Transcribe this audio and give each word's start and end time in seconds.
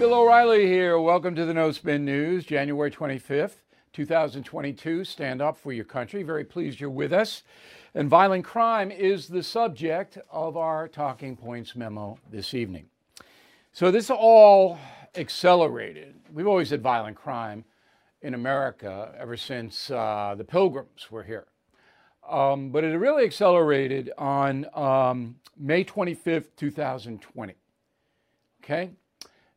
Bill 0.00 0.14
O'Reilly 0.14 0.66
here. 0.66 0.98
Welcome 0.98 1.34
to 1.34 1.44
the 1.44 1.52
No 1.52 1.72
Spin 1.72 2.06
News, 2.06 2.46
January 2.46 2.90
25th, 2.90 3.56
2022. 3.92 5.04
Stand 5.04 5.42
up 5.42 5.58
for 5.58 5.74
your 5.74 5.84
country. 5.84 6.22
Very 6.22 6.42
pleased 6.42 6.80
you're 6.80 6.88
with 6.88 7.12
us. 7.12 7.42
And 7.94 8.08
violent 8.08 8.46
crime 8.46 8.90
is 8.90 9.28
the 9.28 9.42
subject 9.42 10.16
of 10.32 10.56
our 10.56 10.88
Talking 10.88 11.36
Points 11.36 11.76
memo 11.76 12.18
this 12.30 12.54
evening. 12.54 12.86
So 13.74 13.90
this 13.90 14.08
all 14.08 14.78
accelerated. 15.16 16.14
We've 16.32 16.48
always 16.48 16.70
had 16.70 16.80
violent 16.80 17.18
crime 17.18 17.66
in 18.22 18.32
America 18.32 19.14
ever 19.18 19.36
since 19.36 19.90
uh, 19.90 20.34
the 20.34 20.44
Pilgrims 20.44 21.10
were 21.10 21.24
here. 21.24 21.46
Um, 22.26 22.70
but 22.70 22.84
it 22.84 22.96
really 22.96 23.26
accelerated 23.26 24.12
on 24.16 24.64
um, 24.72 25.36
May 25.58 25.84
25th, 25.84 26.56
2020. 26.56 27.54
Okay? 28.64 28.92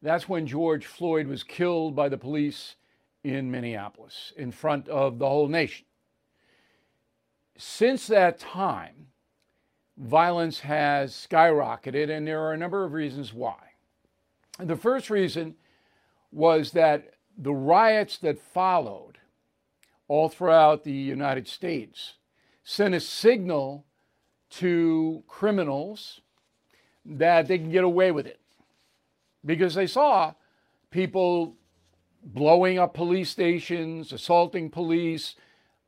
That's 0.04 0.28
when 0.28 0.46
George 0.46 0.86
Floyd 0.86 1.28
was 1.28 1.44
killed 1.44 1.96
by 1.96 2.10
the 2.10 2.18
police 2.18 2.76
in 3.24 3.50
Minneapolis 3.50 4.34
in 4.36 4.52
front 4.52 4.90
of 4.90 5.18
the 5.18 5.30
whole 5.30 5.48
nation. 5.48 5.86
Since 7.58 8.08
that 8.08 8.38
time, 8.38 9.08
violence 9.98 10.60
has 10.60 11.14
skyrocketed, 11.14 12.10
and 12.10 12.28
there 12.28 12.42
are 12.42 12.52
a 12.52 12.58
number 12.58 12.84
of 12.84 12.92
reasons 12.92 13.34
why. 13.34 13.56
The 14.60 14.76
first 14.76 15.10
reason 15.10 15.56
was 16.34 16.72
that 16.72 17.14
the 17.38 17.54
riots 17.54 18.18
that 18.18 18.42
followed 18.42 19.20
all 20.10 20.28
throughout 20.28 20.84
the 20.84 20.92
United 20.92 21.48
States 21.48 22.16
sent 22.66 22.94
a 22.94 23.00
signal 23.00 23.86
to 24.50 25.24
criminals 25.30 26.20
that 27.06 27.48
they 27.48 27.58
can 27.58 27.72
get 27.72 27.86
away 27.86 28.12
with 28.12 28.28
it 28.28 28.42
because 29.46 29.76
they 29.76 29.88
saw 29.88 30.34
people 30.92 31.56
blowing 32.24 32.80
up 32.80 32.94
police 32.94 33.30
stations, 33.30 34.14
assaulting 34.14 34.70
police, 34.70 35.36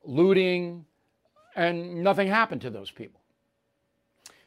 looting, 0.04 0.84
and 1.54 2.02
nothing 2.02 2.28
happened 2.28 2.60
to 2.60 2.70
those 2.70 2.90
people. 2.90 3.20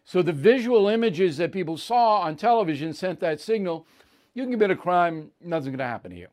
So 0.06 0.22
the 0.22 0.34
visual 0.34 0.88
images 0.88 1.38
that 1.38 1.52
people 1.52 1.78
saw 1.78 2.22
on 2.22 2.36
television 2.36 2.94
sent 2.94 3.20
that 3.20 3.40
signal 3.40 3.86
you 4.34 4.44
can 4.44 4.52
commit 4.54 4.72
a 4.72 4.76
crime, 4.76 5.32
nothing's 5.42 5.68
going 5.68 5.80
to 5.80 5.86
happen 5.86 6.12
to 6.12 6.18
you. 6.18 6.28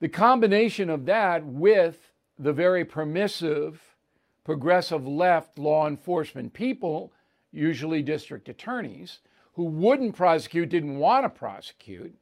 The 0.00 0.08
combination 0.08 0.88
of 0.88 1.04
that 1.06 1.44
with 1.44 2.12
the 2.38 2.52
very 2.52 2.84
permissive, 2.84 3.96
progressive 4.44 5.06
left 5.06 5.58
law 5.58 5.86
enforcement 5.86 6.54
people, 6.54 7.12
usually 7.52 8.02
district 8.02 8.48
attorneys, 8.48 9.18
who 9.60 9.66
wouldn't 9.66 10.16
prosecute, 10.16 10.70
didn't 10.70 10.96
want 10.96 11.22
to 11.22 11.28
prosecute 11.28 12.14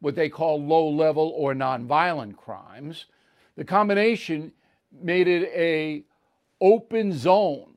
what 0.00 0.16
they 0.16 0.28
call 0.28 0.60
low 0.60 0.88
level 0.88 1.32
or 1.36 1.54
nonviolent 1.54 2.36
crimes. 2.36 3.06
The 3.54 3.64
combination 3.64 4.50
made 4.90 5.28
it 5.28 5.52
a 5.54 6.02
open 6.60 7.16
zone 7.16 7.76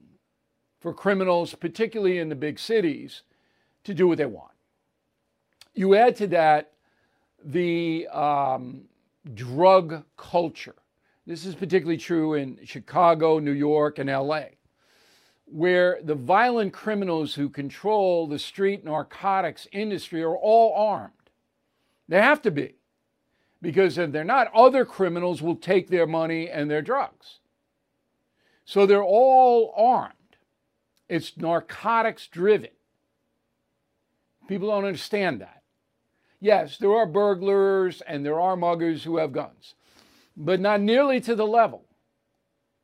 for 0.79 0.95
criminals, 0.95 1.53
particularly 1.53 2.17
in 2.17 2.29
the 2.29 2.35
big 2.35 2.57
cities, 2.57 3.21
to 3.83 3.93
do 3.93 4.07
what 4.07 4.17
they 4.17 4.25
want. 4.25 4.55
You 5.75 5.93
add 5.93 6.15
to 6.15 6.25
that 6.29 6.71
the 7.45 8.07
um, 8.07 8.85
drug 9.35 10.05
culture. 10.17 10.73
This 11.27 11.45
is 11.45 11.53
particularly 11.53 11.97
true 11.99 12.33
in 12.33 12.57
Chicago, 12.65 13.37
New 13.37 13.52
York, 13.52 13.99
and 13.99 14.09
LA 14.09 14.45
where 15.52 15.99
the 16.02 16.16
violent 16.16 16.71
criminals 16.71 17.36
who 17.36 17.49
control 17.49 18.26
the 18.26 18.39
street 18.39 18.86
narcotics 18.86 19.67
industry 19.71 20.23
are 20.23 20.36
all 20.36 20.73
armed. 20.73 21.11
They 22.08 22.21
have 22.21 22.42
to 22.43 22.52
be, 22.52 22.76
because 23.61 23.98
if 23.98 24.11
they're 24.11 24.23
not, 24.23 24.52
other 24.55 24.86
criminals 24.86 25.42
will 25.42 25.55
take 25.55 25.89
their 25.89 26.08
money 26.08 26.49
and 26.49 26.71
their 26.71 26.81
drugs. 26.81 27.39
So 28.64 28.86
they're 28.86 29.03
all 29.03 29.73
armed. 29.76 30.14
It's 31.09 31.36
narcotics 31.36 32.27
driven. 32.27 32.70
People 34.47 34.70
don't 34.70 34.86
understand 34.86 35.42
that. 35.42 35.64
Yes, 36.39 36.77
there 36.77 36.93
are 36.93 37.05
burglars 37.05 38.02
and 38.08 38.26
there 38.26 38.39
are 38.39 38.55
muggers 38.55 39.03
who 39.03 39.17
have 39.17 39.33
guns, 39.33 39.76
but 40.36 40.59
not 40.59 40.81
nearly 40.81 41.20
to 41.21 41.36
the 41.36 41.45
level 41.45 41.86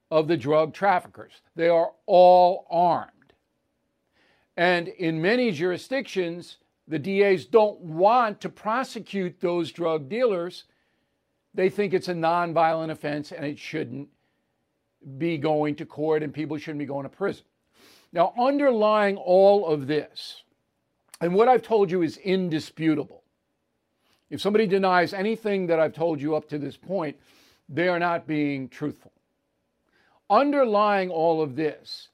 of 0.09 0.28
the 0.28 0.38
drug 0.38 0.73
traffickers. 0.73 1.34
They 1.56 1.69
are 1.69 1.91
all 2.06 2.66
armed. 2.69 3.12
And 4.56 4.88
in 4.88 5.22
many 5.22 5.51
jurisdictions, 5.51 6.57
the 6.88 7.00
DAs 7.00 7.45
don't 7.45 7.79
want 7.79 8.41
to 8.41 8.50
prosecute 8.50 9.40
those 9.40 9.72
drug 9.72 10.09
dealers. 10.09 10.63
They 11.53 11.69
think 11.69 11.94
it's 11.94 12.07
a 12.07 12.13
nonviolent 12.13 12.91
offense 12.91 13.31
and 13.31 13.45
it 13.45 13.59
shouldn't 13.59 14.09
be 15.18 15.38
going 15.38 15.75
to 15.75 15.85
court 15.85 16.24
and 16.24 16.34
people 16.34 16.57
shouldn't 16.57 16.79
be 16.79 16.85
going 16.85 17.03
to 17.03 17.09
prison. 17.09 17.45
Now, 18.13 18.34
underlying 18.39 19.18
all 19.18 19.68
of 19.68 19.85
this, 19.85 20.44
and 21.19 21.34
what 21.34 21.47
I've 21.47 21.62
told 21.62 21.91
you 21.91 22.01
is 22.03 22.18
indisputable. 22.18 23.24
If 24.29 24.41
somebody 24.41 24.68
denies 24.68 25.13
anything 25.13 25.68
that 25.68 25.79
I've 25.79 25.94
told 25.94 26.22
you 26.22 26.35
up 26.35 26.47
to 26.50 26.57
this 26.57 26.78
point, 26.78 27.18
they 27.69 27.88
are 27.88 28.00
not 28.00 28.28
being 28.28 28.69
truthful. 28.69 29.12
Underlying 30.30 31.10
all 31.10 31.42
of 31.42 31.56
this 31.56 32.10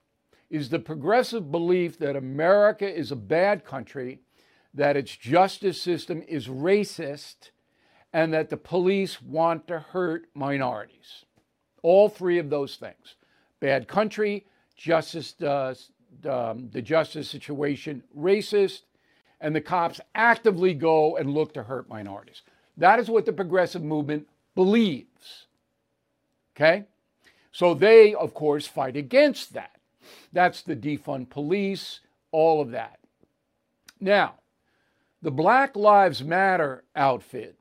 is 0.49 0.69
the 0.69 0.79
progressive 0.79 1.51
belief 1.51 1.97
that 1.97 2.15
America 2.15 2.87
is 2.87 3.11
a 3.11 3.15
bad 3.15 3.65
country, 3.65 4.19
that 4.73 4.95
its 4.95 5.15
justice 5.15 5.81
system 5.81 6.21
is 6.27 6.47
racist, 6.47 7.49
and 8.13 8.31
that 8.31 8.49
the 8.49 8.57
police 8.57 9.19
want 9.21 9.67
to 9.67 9.79
hurt 9.79 10.27
minorities. 10.35 11.25
All 11.81 12.07
three 12.07 12.37
of 12.37 12.49
those 12.49 12.75
things 12.75 13.15
bad 13.59 13.87
country, 13.87 14.45
justice, 14.75 15.41
uh, 15.41 15.73
um, 16.29 16.69
the 16.71 16.81
justice 16.81 17.29
situation 17.29 18.03
racist, 18.15 18.81
and 19.41 19.55
the 19.55 19.61
cops 19.61 19.99
actively 20.13 20.73
go 20.73 21.17
and 21.17 21.33
look 21.33 21.53
to 21.53 21.63
hurt 21.63 21.89
minorities. 21.89 22.43
That 22.77 22.99
is 22.99 23.09
what 23.09 23.25
the 23.25 23.33
progressive 23.33 23.83
movement 23.83 24.27
believes. 24.53 25.47
Okay? 26.55 26.85
So 27.53 27.75
they, 27.75 28.15
of 28.15 28.33
course, 28.33 28.67
fight 28.67 28.97
against 28.97 29.53
that. 29.53 29.77
That's 30.33 30.63
the 30.63 30.75
defund 30.75 31.29
police, 31.29 32.01
all 32.31 32.59
of 32.59 32.71
that. 32.71 32.99
Now, 34.01 34.39
the 35.21 35.31
Black 35.31 35.75
Lives 35.75 36.23
Matter 36.23 36.83
outfit 36.95 37.55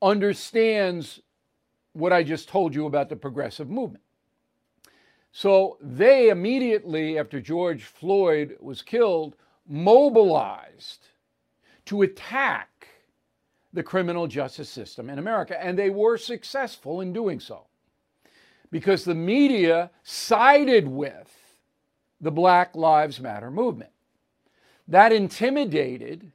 understands 0.00 1.20
what 1.92 2.12
I 2.12 2.22
just 2.22 2.48
told 2.48 2.74
you 2.74 2.86
about 2.86 3.10
the 3.10 3.16
progressive 3.16 3.68
movement. 3.68 4.02
So 5.30 5.76
they 5.80 6.30
immediately, 6.30 7.18
after 7.18 7.40
George 7.40 7.84
Floyd 7.84 8.56
was 8.60 8.80
killed, 8.80 9.36
mobilized 9.68 11.08
to 11.84 12.02
attack 12.02 12.88
the 13.74 13.82
criminal 13.82 14.26
justice 14.26 14.70
system 14.70 15.10
in 15.10 15.18
America, 15.18 15.62
and 15.62 15.78
they 15.78 15.90
were 15.90 16.16
successful 16.16 17.02
in 17.02 17.12
doing 17.12 17.38
so 17.38 17.66
because 18.72 19.04
the 19.04 19.14
media 19.14 19.90
sided 20.02 20.88
with 20.88 21.30
the 22.20 22.32
Black 22.32 22.74
Lives 22.74 23.20
Matter 23.20 23.50
movement. 23.50 23.90
That 24.88 25.12
intimidated 25.12 26.32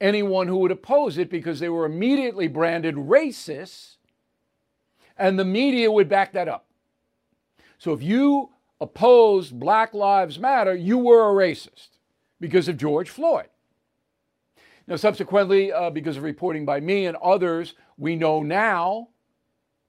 anyone 0.00 0.46
who 0.46 0.58
would 0.58 0.70
oppose 0.70 1.18
it 1.18 1.30
because 1.30 1.58
they 1.58 1.70
were 1.70 1.86
immediately 1.86 2.46
branded 2.46 2.94
racists, 2.94 3.96
and 5.16 5.38
the 5.38 5.44
media 5.44 5.90
would 5.90 6.08
back 6.08 6.32
that 6.34 6.48
up. 6.48 6.66
So 7.78 7.92
if 7.92 8.02
you 8.02 8.50
opposed 8.80 9.58
Black 9.58 9.94
Lives 9.94 10.38
Matter, 10.38 10.74
you 10.74 10.98
were 10.98 11.30
a 11.30 11.32
racist 11.32 11.88
because 12.38 12.68
of 12.68 12.76
George 12.76 13.08
Floyd. 13.08 13.48
Now, 14.86 14.96
subsequently, 14.96 15.72
uh, 15.72 15.90
because 15.90 16.16
of 16.16 16.22
reporting 16.22 16.64
by 16.64 16.80
me 16.80 17.06
and 17.06 17.16
others, 17.16 17.74
we 17.96 18.16
know 18.16 18.42
now 18.42 19.08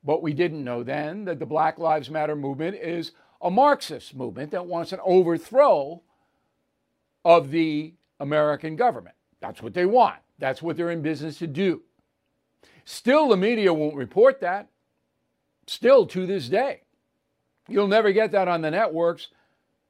but 0.04 0.22
we 0.22 0.34
didn't 0.34 0.64
know 0.64 0.84
then 0.84 1.26
that 1.26 1.40
the 1.40 1.46
Black 1.46 1.78
Lives 1.78 2.10
Matter 2.10 2.36
movement 2.36 2.76
is 2.76 3.12
a 3.42 3.52
Marxist 3.52 4.16
movement 4.16 4.52
that 4.52 4.66
wants 4.66 4.92
an 4.92 5.00
overthrow 5.04 6.02
of 7.26 7.52
the 7.52 7.94
American 8.20 8.76
government. 8.76 9.16
That's 9.40 9.62
what 9.62 9.74
they 9.74 9.86
want. 9.86 10.18
That's 10.38 10.62
what 10.62 10.78
they're 10.78 10.92
in 10.92 11.02
business 11.02 11.38
to 11.40 11.48
do. 11.48 11.82
Still, 12.86 13.30
the 13.30 13.38
media 13.38 13.74
won't 13.74 13.96
report 13.96 14.42
that. 14.42 14.68
Still 15.68 16.06
to 16.08 16.26
this 16.26 16.50
day. 16.50 16.82
You'll 17.68 17.88
never 17.88 18.12
get 18.12 18.32
that 18.32 18.48
on 18.48 18.62
the 18.62 18.72
networks 18.72 19.28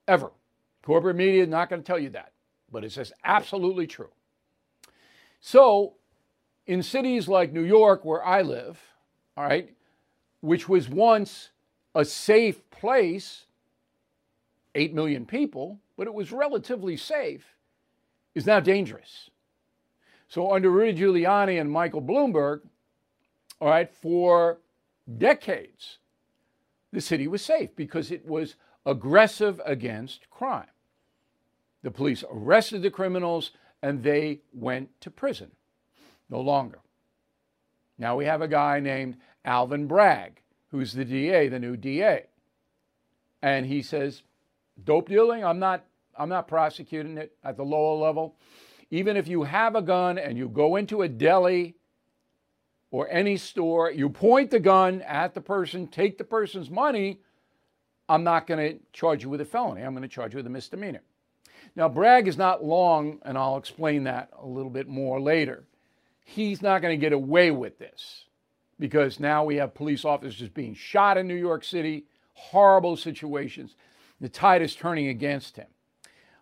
ever. 0.07 0.31
Corporate 0.83 1.15
media 1.15 1.43
is 1.43 1.49
not 1.49 1.69
going 1.69 1.81
to 1.81 1.85
tell 1.85 1.99
you 1.99 2.09
that, 2.09 2.33
but 2.71 2.83
it's 2.83 2.95
just 2.95 3.13
absolutely 3.23 3.87
true. 3.87 4.09
So, 5.39 5.93
in 6.65 6.83
cities 6.83 7.27
like 7.27 7.53
New 7.53 7.63
York, 7.63 8.03
where 8.03 8.23
I 8.23 8.41
live, 8.41 8.79
all 9.37 9.45
right, 9.45 9.73
which 10.41 10.69
was 10.69 10.89
once 10.89 11.49
a 11.95 12.05
safe 12.05 12.69
place, 12.69 13.45
8 14.75 14.93
million 14.93 15.25
people, 15.25 15.79
but 15.97 16.07
it 16.07 16.13
was 16.13 16.31
relatively 16.31 16.95
safe, 16.95 17.55
is 18.35 18.45
now 18.45 18.59
dangerous. 18.59 19.29
So 20.27 20.53
under 20.53 20.69
Rudy 20.69 20.97
Giuliani 20.97 21.59
and 21.59 21.71
Michael 21.71 22.01
Bloomberg, 22.01 22.61
all 23.59 23.69
right, 23.69 23.91
for 23.91 24.59
decades, 25.17 25.97
the 26.93 27.01
city 27.01 27.27
was 27.27 27.41
safe 27.41 27.75
because 27.75 28.11
it 28.11 28.25
was 28.25 28.55
aggressive 28.85 29.59
against 29.65 30.29
crime. 30.29 30.67
The 31.81 31.91
police 31.91 32.23
arrested 32.31 32.81
the 32.81 32.91
criminals 32.91 33.51
and 33.81 34.03
they 34.03 34.41
went 34.53 34.89
to 35.01 35.09
prison. 35.09 35.51
No 36.29 36.41
longer. 36.41 36.79
Now 37.97 38.15
we 38.15 38.25
have 38.25 38.41
a 38.41 38.47
guy 38.47 38.79
named 38.79 39.17
Alvin 39.49 39.87
Bragg, 39.87 40.41
who's 40.69 40.93
the 40.93 41.03
DA, 41.03 41.47
the 41.47 41.57
new 41.57 41.75
DA. 41.75 42.27
And 43.41 43.65
he 43.65 43.81
says, 43.81 44.21
dope 44.83 45.09
dealing, 45.09 45.43
I'm 45.43 45.57
not 45.57 45.85
I'm 46.15 46.29
not 46.29 46.47
prosecuting 46.47 47.17
it 47.17 47.35
at 47.43 47.57
the 47.57 47.63
lower 47.63 47.95
level. 47.95 48.35
Even 48.91 49.17
if 49.17 49.27
you 49.27 49.43
have 49.43 49.75
a 49.75 49.81
gun 49.81 50.17
and 50.17 50.37
you 50.37 50.49
go 50.49 50.75
into 50.75 51.01
a 51.01 51.07
deli 51.07 51.75
or 52.91 53.09
any 53.09 53.37
store, 53.37 53.89
you 53.89 54.09
point 54.09 54.51
the 54.51 54.59
gun 54.59 55.01
at 55.03 55.33
the 55.33 55.41
person, 55.41 55.87
take 55.87 56.17
the 56.17 56.23
person's 56.23 56.69
money, 56.69 57.21
I'm 58.09 58.23
not 58.23 58.47
going 58.47 58.59
to 58.59 58.79
charge 58.91 59.23
you 59.23 59.29
with 59.29 59.39
a 59.39 59.45
felony. 59.45 59.81
I'm 59.81 59.93
going 59.93 60.01
to 60.01 60.13
charge 60.13 60.33
you 60.33 60.37
with 60.37 60.47
a 60.47 60.51
misdemeanor. 60.51 61.03
Now, 61.75 61.87
Bragg 61.87 62.27
is 62.27 62.37
not 62.37 62.63
long, 62.63 63.19
and 63.23 63.37
I'll 63.37 63.57
explain 63.57 64.03
that 64.03 64.29
a 64.37 64.45
little 64.45 64.71
bit 64.71 64.89
more 64.89 65.21
later. 65.21 65.63
He's 66.25 66.61
not 66.61 66.81
going 66.81 66.99
to 66.99 67.01
get 67.01 67.13
away 67.13 67.51
with 67.51 67.79
this 67.79 68.25
because 68.79 69.19
now 69.19 69.43
we 69.43 69.57
have 69.57 69.73
police 69.73 70.05
officers 70.05 70.49
being 70.49 70.73
shot 70.73 71.17
in 71.17 71.27
New 71.27 71.35
York 71.35 71.63
City, 71.63 72.05
horrible 72.33 72.95
situations. 72.95 73.75
The 74.21 74.29
tide 74.29 74.61
is 74.61 74.75
turning 74.75 75.07
against 75.07 75.57
him, 75.57 75.67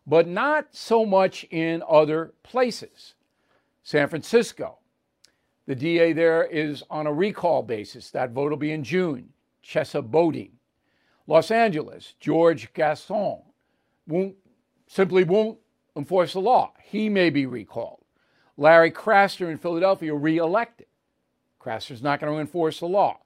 but 0.05 0.27
not 0.27 0.67
so 0.71 1.05
much 1.05 1.45
in 1.45 1.83
other 1.89 2.33
places. 2.43 3.15
San 3.83 4.07
Francisco, 4.07 4.77
the 5.65 5.75
DA 5.75 6.13
there 6.13 6.43
is 6.43 6.83
on 6.89 7.07
a 7.07 7.13
recall 7.13 7.63
basis. 7.63 8.11
That 8.11 8.31
vote 8.31 8.49
will 8.49 8.57
be 8.57 8.71
in 8.71 8.83
June. 8.83 9.29
Chesa 9.63 10.01
Boudin. 10.01 10.51
Los 11.27 11.51
Angeles, 11.51 12.13
George 12.19 12.73
Gascon 12.73 13.41
won't, 14.07 14.35
simply 14.87 15.25
won't 15.25 15.57
enforce 15.95 16.33
the 16.33 16.39
law. 16.39 16.71
He 16.81 17.09
may 17.09 17.29
be 17.29 17.45
recalled. 17.45 18.03
Larry 18.55 18.91
Krasner 18.91 19.51
in 19.51 19.57
Philadelphia 19.57 20.13
reelected. 20.13 20.86
Krasner's 21.59 22.01
not 22.01 22.19
going 22.19 22.33
to 22.33 22.39
enforce 22.39 22.79
the 22.79 22.87
law. 22.87 23.19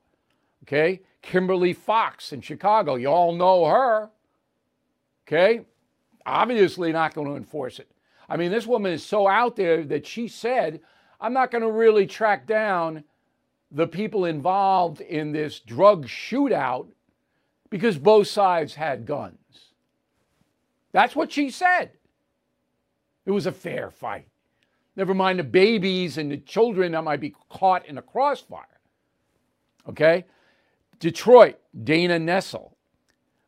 Okay? 0.64 1.02
Kimberly 1.22 1.74
Foxx 1.74 2.34
in 2.34 2.42
Chicago, 2.42 2.96
you 2.96 3.08
all 3.08 3.34
know 3.34 3.66
her. 3.66 4.10
Okay? 5.28 5.62
Obviously 6.26 6.92
not 6.92 7.14
going 7.14 7.28
to 7.28 7.36
enforce 7.36 7.80
it. 7.80 7.92
I 8.30 8.38
mean, 8.38 8.52
this 8.52 8.68
woman 8.68 8.94
is 8.94 9.06
so 9.06 9.28
out 9.28 9.56
there 9.56 9.84
that 9.86 10.08
she 10.08 10.28
said, 10.28 10.82
I'm 11.20 11.34
not 11.34 11.52
going 11.52 11.64
to 11.64 11.72
really 11.72 12.08
track 12.08 12.48
down 12.48 13.04
the 13.72 13.88
people 13.88 14.26
involved 14.26 15.02
in 15.02 15.32
this 15.32 15.60
drug 15.60 16.08
shootout 16.08 16.88
because 17.70 17.98
both 17.98 18.28
sides 18.28 18.76
had 18.76 19.06
guns. 19.06 19.38
That's 20.92 21.16
what 21.16 21.32
she 21.32 21.50
said. 21.50 21.92
It 23.26 23.32
was 23.32 23.46
a 23.46 23.52
fair 23.52 23.92
fight. 23.92 24.28
Never 24.96 25.14
mind 25.14 25.40
the 25.40 25.44
babies 25.44 26.18
and 26.18 26.32
the 26.32 26.38
children 26.38 26.92
that 26.92 27.04
might 27.04 27.22
be 27.22 27.34
caught 27.50 27.86
in 27.86 27.98
a 27.98 28.02
crossfire. 28.02 28.66
Okay? 29.88 30.26
Detroit, 31.00 31.60
Dana 31.84 32.20
Nessel. 32.20 32.72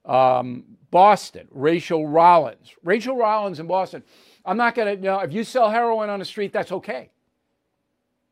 Um, 0.05 0.63
Boston, 0.91 1.47
Rachael 1.51 2.07
Rollins. 2.07 2.73
Rachael 2.83 3.17
Rollins 3.17 3.59
in 3.59 3.67
Boston. 3.67 4.03
I'm 4.45 4.57
not 4.57 4.75
going 4.75 4.87
to, 4.87 4.95
you 4.95 5.09
know, 5.09 5.19
if 5.19 5.33
you 5.33 5.43
sell 5.43 5.69
heroin 5.69 6.09
on 6.09 6.19
the 6.19 6.25
street, 6.25 6.53
that's 6.53 6.71
okay. 6.71 7.09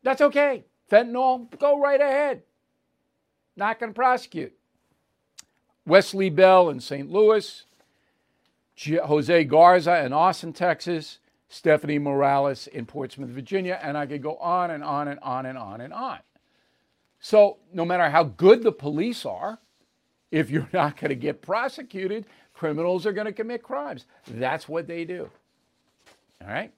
That's 0.04 0.22
okay. 0.22 0.66
Fentanyl, 0.92 1.57
go 1.60 1.80
right 1.80 2.00
ahead. 2.00 2.44
Not 3.56 3.80
going 3.80 3.92
to 3.92 3.96
prosecute. 3.96 4.54
Wesley 5.86 6.30
Bell 6.30 6.69
in 6.69 6.80
St. 6.80 7.10
Louis, 7.10 7.66
Jose 8.86 9.44
Garza 9.46 10.06
in 10.06 10.14
Austin, 10.14 10.54
Texas, 10.54 11.19
Stephanie 11.51 12.00
Morales 12.00 12.68
in 12.68 12.86
Portsmouth, 12.86 13.30
Virginia, 13.30 13.77
and 13.83 13.98
I 13.98 14.06
could 14.06 14.24
go 14.24 14.38
on 14.38 14.71
and 14.71 14.81
on 14.81 15.09
and 15.09 15.19
on 15.19 15.45
and 15.45 15.57
on 15.57 15.81
and 15.81 15.92
on. 15.92 16.19
So, 17.19 17.57
no 17.74 17.83
matter 17.83 18.09
how 18.09 18.24
good 18.24 18.63
the 18.63 18.71
police 18.71 19.25
are, 19.25 19.59
if 20.31 20.50
you're 20.50 20.69
not 20.74 20.95
going 20.95 21.09
to 21.09 21.15
get 21.15 21.42
prosecuted, 21.42 22.25
criminals 22.53 23.06
are 23.06 23.12
going 23.12 23.25
to 23.25 23.33
commit 23.33 23.63
crimes. 23.63 24.06
That's 24.27 24.69
what 24.69 24.88
they 24.88 25.03
do. 25.03 25.30
All 26.42 26.48
right? 26.48 26.71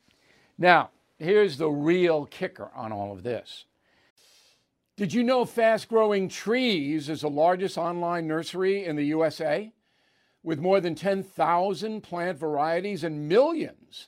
Now, 0.57 0.89
here's 1.19 1.57
the 1.57 1.69
real 1.69 2.25
kicker 2.25 2.71
on 2.75 2.91
all 2.91 3.11
of 3.11 3.21
this. 3.21 3.65
Did 4.97 5.13
you 5.13 5.21
know 5.21 5.45
Fast 5.45 5.87
Growing 5.87 6.27
Trees 6.29 7.09
is 7.09 7.21
the 7.21 7.29
largest 7.29 7.77
online 7.77 8.25
nursery 8.25 8.85
in 8.85 8.95
the 8.95 9.05
USA 9.05 9.71
with 10.41 10.59
more 10.59 10.81
than 10.81 10.95
10,000 10.95 12.01
plant 12.01 12.39
varieties 12.39 13.03
and 13.03 13.29
millions 13.29 14.07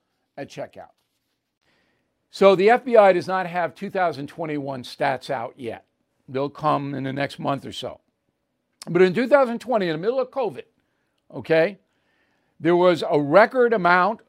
at 0.37 0.49
checkout. 0.49 0.91
So 2.29 2.55
the 2.55 2.69
FBI 2.69 3.13
does 3.13 3.27
not 3.27 3.45
have 3.47 3.75
2021 3.75 4.83
stats 4.83 5.29
out 5.29 5.53
yet. 5.57 5.85
They'll 6.29 6.49
come 6.49 6.95
in 6.95 7.03
the 7.03 7.13
next 7.13 7.39
month 7.39 7.65
or 7.65 7.73
so. 7.73 7.99
But 8.89 9.01
in 9.01 9.13
2020, 9.13 9.87
in 9.87 9.91
the 9.91 9.97
middle 9.97 10.19
of 10.19 10.31
COVID, 10.31 10.63
okay, 11.33 11.77
there 12.59 12.75
was 12.75 13.03
a 13.07 13.19
record 13.19 13.73
amount 13.73 14.21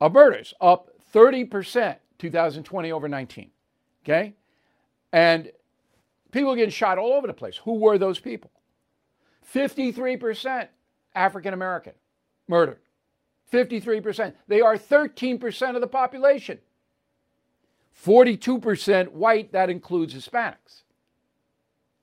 of 0.00 0.12
murders, 0.12 0.54
up 0.60 0.90
30% 1.12 1.96
2020 2.18 2.92
over 2.92 3.08
19. 3.08 3.50
Okay? 4.02 4.34
And 5.12 5.50
people 6.30 6.54
getting 6.54 6.70
shot 6.70 6.98
all 6.98 7.12
over 7.12 7.26
the 7.26 7.34
place. 7.34 7.56
Who 7.64 7.74
were 7.74 7.98
those 7.98 8.18
people? 8.18 8.50
53% 9.52 10.68
African 11.14 11.54
American 11.54 11.92
murdered. 12.48 12.78
53%. 13.52 14.34
They 14.48 14.60
are 14.60 14.76
13% 14.76 15.74
of 15.74 15.80
the 15.80 15.86
population. 15.86 16.58
42% 18.04 19.08
white, 19.12 19.52
that 19.52 19.70
includes 19.70 20.14
Hispanics. 20.14 20.82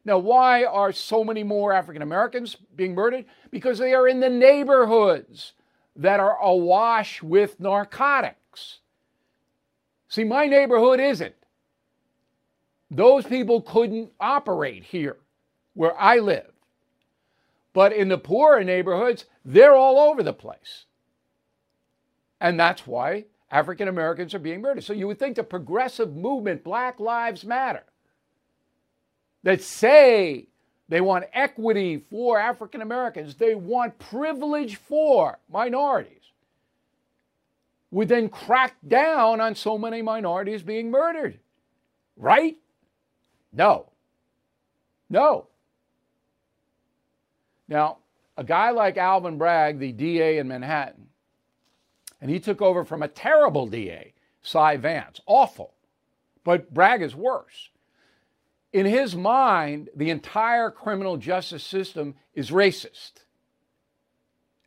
Now, 0.03 0.17
why 0.17 0.63
are 0.63 0.91
so 0.91 1.23
many 1.23 1.43
more 1.43 1.73
African 1.73 2.01
Americans 2.01 2.57
being 2.75 2.95
murdered? 2.95 3.25
Because 3.51 3.77
they 3.77 3.93
are 3.93 4.07
in 4.07 4.19
the 4.19 4.29
neighborhoods 4.29 5.53
that 5.95 6.19
are 6.19 6.37
awash 6.41 7.21
with 7.21 7.59
narcotics. 7.59 8.79
See, 10.07 10.23
my 10.23 10.47
neighborhood 10.47 10.99
isn't. 10.99 11.35
Those 12.89 13.25
people 13.25 13.61
couldn't 13.61 14.11
operate 14.19 14.83
here 14.83 15.17
where 15.73 15.97
I 15.99 16.17
live. 16.17 16.51
But 17.73 17.93
in 17.93 18.09
the 18.09 18.17
poorer 18.17 18.63
neighborhoods, 18.63 19.25
they're 19.45 19.75
all 19.75 19.97
over 19.97 20.23
the 20.23 20.33
place. 20.33 20.85
And 22.41 22.59
that's 22.59 22.87
why 22.87 23.25
African 23.51 23.87
Americans 23.87 24.33
are 24.33 24.39
being 24.39 24.61
murdered. 24.61 24.83
So 24.83 24.93
you 24.93 25.07
would 25.07 25.19
think 25.19 25.35
the 25.35 25.43
progressive 25.43 26.15
movement, 26.15 26.63
Black 26.63 26.99
Lives 26.99 27.45
Matter, 27.45 27.83
that 29.43 29.61
say 29.61 30.47
they 30.89 31.01
want 31.01 31.25
equity 31.33 32.03
for 32.09 32.39
African 32.39 32.81
Americans, 32.81 33.35
they 33.35 33.53
want 33.53 33.97
privilege 33.99 34.77
for 34.77 35.37
minorities, 35.51 36.17
would 37.91 38.07
then 38.07 38.27
crack 38.27 38.75
down 38.87 39.39
on 39.39 39.53
so 39.53 39.77
many 39.77 40.01
minorities 40.01 40.63
being 40.63 40.89
murdered. 40.89 41.39
Right? 42.17 42.57
No. 43.53 43.89
No. 45.09 45.47
Now, 47.67 47.97
a 48.35 48.43
guy 48.43 48.71
like 48.71 48.97
Alvin 48.97 49.37
Bragg, 49.37 49.77
the 49.77 49.91
DA 49.91 50.39
in 50.39 50.47
Manhattan, 50.47 51.07
and 52.21 52.29
he 52.29 52.39
took 52.39 52.61
over 52.61 52.85
from 52.85 53.01
a 53.01 53.07
terrible 53.07 53.65
DA, 53.65 54.13
Cy 54.43 54.77
Vance, 54.77 55.19
awful. 55.25 55.73
But 56.43 56.73
Bragg 56.73 57.01
is 57.01 57.15
worse. 57.15 57.69
In 58.71 58.85
his 58.85 59.15
mind, 59.15 59.89
the 59.95 60.09
entire 60.09 60.71
criminal 60.71 61.17
justice 61.17 61.63
system 61.63 62.15
is 62.33 62.51
racist. 62.51 63.23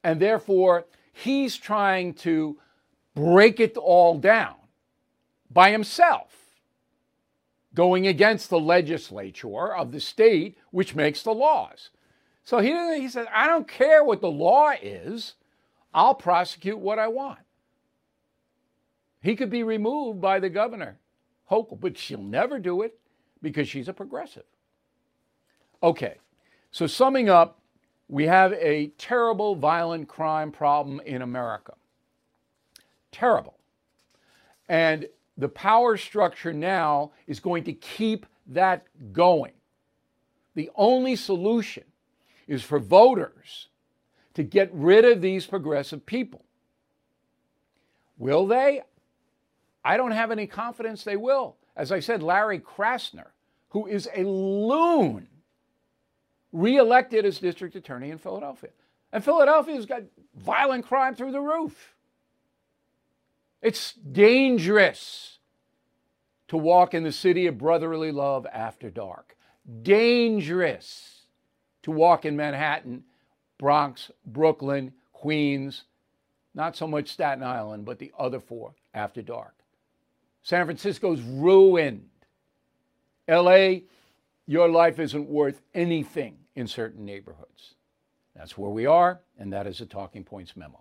And 0.02 0.20
therefore, 0.20 0.86
he's 1.12 1.56
trying 1.56 2.14
to 2.14 2.58
break 3.14 3.60
it 3.60 3.76
all 3.76 4.18
down 4.18 4.56
by 5.50 5.70
himself, 5.70 6.34
going 7.72 8.06
against 8.06 8.50
the 8.50 8.60
legislature 8.60 9.72
of 9.72 9.92
the 9.92 10.00
state, 10.00 10.58
which 10.70 10.94
makes 10.94 11.22
the 11.22 11.32
laws. 11.32 11.90
So 12.42 12.58
he, 12.58 13.00
he 13.00 13.08
said, 13.08 13.26
I 13.32 13.46
don't 13.46 13.66
care 13.66 14.04
what 14.04 14.20
the 14.20 14.30
law 14.30 14.72
is, 14.82 15.34
I'll 15.94 16.14
prosecute 16.14 16.78
what 16.78 16.98
I 16.98 17.08
want. 17.08 17.38
He 19.22 19.36
could 19.36 19.48
be 19.48 19.62
removed 19.62 20.20
by 20.20 20.40
the 20.40 20.50
governor, 20.50 20.98
Hochul, 21.50 21.80
but 21.80 21.96
she'll 21.96 22.20
never 22.20 22.58
do 22.58 22.82
it 22.82 22.98
because 23.40 23.68
she's 23.68 23.88
a 23.88 23.92
progressive. 23.92 24.44
Okay, 25.82 26.16
so 26.70 26.86
summing 26.86 27.28
up, 27.28 27.60
we 28.08 28.24
have 28.24 28.52
a 28.54 28.88
terrible 28.98 29.54
violent 29.54 30.08
crime 30.08 30.50
problem 30.50 31.00
in 31.06 31.22
America. 31.22 31.74
Terrible. 33.12 33.56
And 34.68 35.06
the 35.38 35.48
power 35.48 35.96
structure 35.96 36.52
now 36.52 37.12
is 37.26 37.40
going 37.40 37.64
to 37.64 37.72
keep 37.72 38.26
that 38.48 38.84
going. 39.12 39.52
The 40.54 40.70
only 40.74 41.16
solution 41.16 41.84
is 42.46 42.62
for 42.62 42.78
voters 42.78 43.68
to 44.34 44.42
get 44.42 44.70
rid 44.72 45.04
of 45.04 45.20
these 45.20 45.46
progressive 45.46 46.04
people. 46.04 46.44
Will 48.18 48.46
they? 48.46 48.82
I 49.84 49.96
don't 49.96 50.12
have 50.12 50.30
any 50.30 50.46
confidence 50.46 51.04
they 51.04 51.16
will. 51.16 51.56
As 51.76 51.92
I 51.92 52.00
said, 52.00 52.22
Larry 52.22 52.60
Krasner, 52.60 53.28
who 53.70 53.86
is 53.86 54.08
a 54.14 54.24
loon, 54.24 55.28
reelected 56.52 57.24
as 57.24 57.38
district 57.38 57.74
attorney 57.74 58.10
in 58.10 58.18
Philadelphia. 58.18 58.70
And 59.12 59.24
Philadelphia's 59.24 59.86
got 59.86 60.02
violent 60.34 60.86
crime 60.86 61.14
through 61.14 61.32
the 61.32 61.40
roof. 61.40 61.94
It's 63.60 63.92
dangerous 63.94 65.38
to 66.48 66.56
walk 66.56 66.94
in 66.94 67.02
the 67.02 67.12
city 67.12 67.46
of 67.46 67.58
brotherly 67.58 68.12
love 68.12 68.46
after 68.52 68.90
dark. 68.90 69.36
Dangerous 69.82 71.22
to 71.82 71.90
walk 71.90 72.24
in 72.24 72.36
Manhattan, 72.36 73.04
Bronx, 73.58 74.10
Brooklyn, 74.26 74.92
Queens, 75.12 75.84
not 76.54 76.76
so 76.76 76.86
much 76.86 77.08
Staten 77.08 77.42
Island, 77.42 77.84
but 77.84 77.98
the 77.98 78.12
other 78.18 78.40
four 78.40 78.74
after 78.92 79.22
dark. 79.22 79.54
San 80.42 80.66
Francisco's 80.66 81.20
ruined. 81.22 82.08
LA, 83.28 83.76
your 84.46 84.68
life 84.68 84.98
isn't 84.98 85.28
worth 85.28 85.62
anything 85.74 86.36
in 86.54 86.66
certain 86.66 87.04
neighborhoods. 87.04 87.74
That's 88.36 88.58
where 88.58 88.70
we 88.70 88.86
are, 88.86 89.20
and 89.38 89.52
that 89.52 89.66
is 89.66 89.80
a 89.80 89.86
Talking 89.86 90.24
Points 90.24 90.56
memo. 90.56 90.80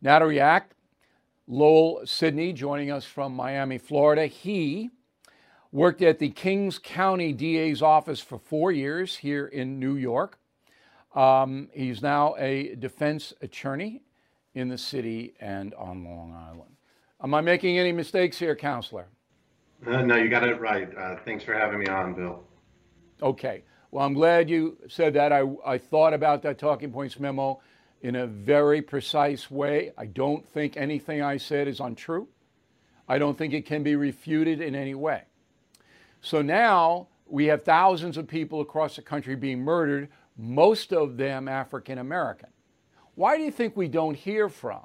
Now 0.00 0.18
to 0.20 0.26
react, 0.26 0.74
Lowell 1.46 2.02
Sidney 2.06 2.52
joining 2.52 2.90
us 2.90 3.04
from 3.04 3.34
Miami, 3.34 3.78
Florida. 3.78 4.26
He 4.26 4.90
worked 5.72 6.02
at 6.02 6.18
the 6.18 6.30
Kings 6.30 6.78
County 6.78 7.32
DA's 7.32 7.82
office 7.82 8.20
for 8.20 8.38
four 8.38 8.70
years 8.70 9.16
here 9.16 9.46
in 9.46 9.80
New 9.80 9.96
York. 9.96 10.38
Um, 11.14 11.68
he's 11.72 12.02
now 12.02 12.34
a 12.38 12.74
defense 12.74 13.32
attorney 13.40 14.02
in 14.54 14.68
the 14.68 14.78
city 14.78 15.34
and 15.40 15.74
on 15.74 16.04
Long 16.04 16.32
Island. 16.32 16.76
Am 17.22 17.34
I 17.34 17.40
making 17.40 17.78
any 17.78 17.92
mistakes 17.92 18.38
here, 18.38 18.56
counselor? 18.56 19.06
Uh, 19.86 20.02
no, 20.02 20.16
you 20.16 20.28
got 20.28 20.48
it 20.48 20.60
right. 20.60 20.88
Uh, 20.96 21.16
thanks 21.24 21.44
for 21.44 21.54
having 21.54 21.78
me 21.78 21.86
on, 21.86 22.14
Bill. 22.14 22.42
Okay. 23.22 23.62
Well, 23.90 24.04
I'm 24.04 24.14
glad 24.14 24.50
you 24.50 24.76
said 24.88 25.14
that. 25.14 25.32
I, 25.32 25.44
I 25.64 25.78
thought 25.78 26.14
about 26.14 26.42
that 26.42 26.58
talking 26.58 26.90
points 26.90 27.20
memo 27.20 27.60
in 28.02 28.16
a 28.16 28.26
very 28.26 28.82
precise 28.82 29.50
way. 29.50 29.92
I 29.96 30.06
don't 30.06 30.46
think 30.48 30.76
anything 30.76 31.22
I 31.22 31.36
said 31.36 31.68
is 31.68 31.80
untrue. 31.80 32.26
I 33.08 33.18
don't 33.18 33.38
think 33.38 33.54
it 33.54 33.66
can 33.66 33.82
be 33.82 33.96
refuted 33.96 34.60
in 34.60 34.74
any 34.74 34.94
way. 34.94 35.22
So 36.20 36.42
now 36.42 37.08
we 37.26 37.46
have 37.46 37.64
thousands 37.64 38.16
of 38.16 38.26
people 38.26 38.60
across 38.60 38.96
the 38.96 39.02
country 39.02 39.36
being 39.36 39.60
murdered, 39.60 40.08
most 40.36 40.92
of 40.92 41.16
them 41.16 41.48
African 41.48 41.98
American. 41.98 42.48
Why 43.14 43.36
do 43.36 43.44
you 43.44 43.50
think 43.50 43.76
we 43.76 43.88
don't 43.88 44.14
hear 44.14 44.48
from 44.48 44.84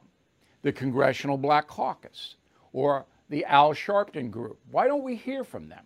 the 0.61 0.71
Congressional 0.71 1.37
Black 1.37 1.67
Caucus 1.67 2.35
or 2.73 3.05
the 3.29 3.45
Al 3.45 3.73
Sharpton 3.73 4.29
Group? 4.29 4.59
Why 4.71 4.87
don't 4.87 5.03
we 5.03 5.15
hear 5.15 5.43
from 5.43 5.69
them? 5.69 5.83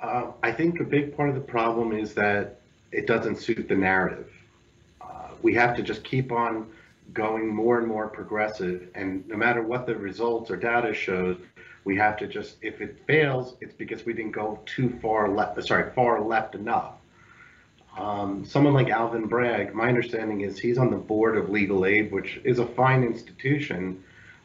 Uh, 0.00 0.32
I 0.42 0.50
think 0.50 0.80
a 0.80 0.84
big 0.84 1.16
part 1.16 1.28
of 1.28 1.36
the 1.36 1.40
problem 1.40 1.92
is 1.92 2.12
that 2.14 2.60
it 2.90 3.06
doesn't 3.06 3.36
suit 3.36 3.68
the 3.68 3.76
narrative. 3.76 4.30
Uh, 5.00 5.28
we 5.42 5.54
have 5.54 5.76
to 5.76 5.82
just 5.82 6.02
keep 6.02 6.32
on 6.32 6.66
going 7.12 7.54
more 7.54 7.78
and 7.78 7.86
more 7.86 8.08
progressive, 8.08 8.88
and 8.94 9.26
no 9.28 9.36
matter 9.36 9.62
what 9.62 9.86
the 9.86 9.94
results 9.94 10.50
or 10.50 10.56
data 10.56 10.92
shows, 10.92 11.36
we 11.84 11.96
have 11.96 12.16
to 12.16 12.26
just 12.26 12.56
if 12.62 12.80
it 12.80 13.00
fails, 13.06 13.56
it's 13.60 13.74
because 13.74 14.04
we 14.04 14.12
didn't 14.12 14.32
go 14.32 14.58
too 14.66 14.98
far 15.00 15.28
left. 15.28 15.62
Sorry, 15.64 15.90
far 15.94 16.20
left 16.20 16.54
enough. 16.54 16.94
Um, 17.96 18.44
someone 18.44 18.72
like 18.72 18.88
Alvin 18.88 19.26
Bragg, 19.26 19.74
my 19.74 19.88
understanding 19.88 20.40
is 20.40 20.58
he's 20.58 20.78
on 20.78 20.90
the 20.90 20.96
board 20.96 21.36
of 21.36 21.50
Legal 21.50 21.84
Aid, 21.84 22.10
which 22.10 22.40
is 22.44 22.58
a 22.58 22.66
fine 22.66 23.02
institution, 23.02 24.02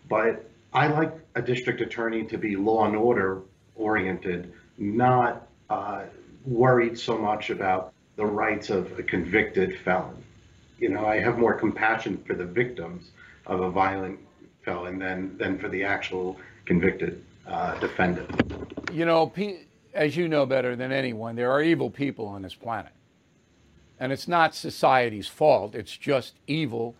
but 0.09 0.49
I 0.73 0.87
like 0.87 1.13
a 1.35 1.41
district 1.41 1.81
attorney 1.81 2.25
to 2.25 2.37
be 2.37 2.55
law 2.55 2.85
and 2.85 2.95
order 2.95 3.41
oriented, 3.75 4.53
not 4.77 5.47
uh, 5.69 6.03
worried 6.45 6.99
so 6.99 7.17
much 7.17 7.49
about 7.49 7.93
the 8.17 8.25
rights 8.25 8.69
of 8.69 8.99
a 8.99 9.03
convicted 9.03 9.79
felon. 9.79 10.23
You 10.79 10.89
know, 10.89 11.05
I 11.05 11.19
have 11.19 11.37
more 11.37 11.53
compassion 11.53 12.23
for 12.27 12.33
the 12.33 12.45
victims 12.45 13.11
of 13.45 13.61
a 13.61 13.69
violent 13.69 14.19
felon 14.63 14.99
than 14.99 15.37
than 15.37 15.57
for 15.57 15.69
the 15.69 15.83
actual 15.83 16.37
convicted 16.65 17.23
uh, 17.47 17.79
defendant. 17.79 18.29
You 18.91 19.05
know, 19.05 19.31
as 19.93 20.17
you 20.17 20.27
know 20.27 20.45
better 20.45 20.75
than 20.75 20.91
anyone, 20.91 21.35
there 21.35 21.51
are 21.51 21.61
evil 21.61 21.89
people 21.89 22.27
on 22.27 22.41
this 22.41 22.53
planet. 22.53 22.91
And 23.99 24.11
it's 24.11 24.27
not 24.27 24.53
society's 24.53 25.27
fault, 25.27 25.75
it's 25.75 25.95
just 25.95 26.35
evil 26.45 26.95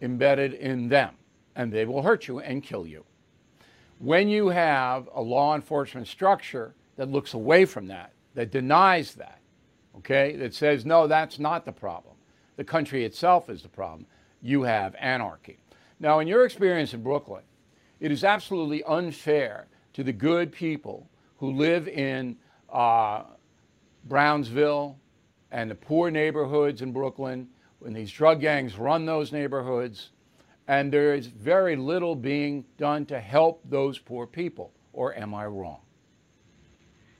embedded 0.00 0.52
in 0.52 0.88
them. 0.88 1.14
And 1.54 1.72
they 1.72 1.86
will 1.86 2.02
hurt 2.02 2.28
you 2.28 2.40
and 2.40 2.62
kill 2.62 2.86
you. 2.86 3.04
When 3.98 4.28
you 4.28 4.48
have 4.48 5.08
a 5.14 5.22
law 5.22 5.54
enforcement 5.54 6.06
structure 6.06 6.74
that 6.96 7.10
looks 7.10 7.32
away 7.32 7.64
from 7.64 7.86
that, 7.86 8.12
that 8.34 8.50
denies 8.50 9.14
that, 9.14 9.40
okay, 9.96 10.36
that 10.36 10.54
says, 10.54 10.84
no, 10.84 11.06
that's 11.06 11.38
not 11.38 11.64
the 11.64 11.72
problem, 11.72 12.14
the 12.56 12.64
country 12.64 13.04
itself 13.04 13.48
is 13.48 13.62
the 13.62 13.68
problem, 13.68 14.06
you 14.42 14.62
have 14.62 14.94
anarchy. 14.98 15.58
Now, 15.98 16.18
in 16.18 16.28
your 16.28 16.44
experience 16.44 16.92
in 16.92 17.02
Brooklyn, 17.02 17.42
it 18.00 18.12
is 18.12 18.22
absolutely 18.22 18.82
unfair 18.84 19.68
to 19.94 20.04
the 20.04 20.12
good 20.12 20.52
people 20.52 21.08
who 21.38 21.52
live 21.52 21.88
in 21.88 22.36
uh, 22.70 23.22
Brownsville, 24.04 24.98
and 25.50 25.70
the 25.70 25.74
poor 25.74 26.10
neighborhoods 26.10 26.82
in 26.82 26.92
Brooklyn, 26.92 27.48
when 27.78 27.92
these 27.92 28.10
drug 28.10 28.40
gangs 28.40 28.76
run 28.76 29.06
those 29.06 29.32
neighborhoods, 29.32 30.10
and 30.68 30.92
there 30.92 31.14
is 31.14 31.26
very 31.26 31.76
little 31.76 32.16
being 32.16 32.64
done 32.78 33.06
to 33.06 33.20
help 33.20 33.60
those 33.64 33.98
poor 33.98 34.26
people. 34.26 34.72
Or 34.92 35.14
am 35.16 35.34
I 35.34 35.46
wrong? 35.46 35.80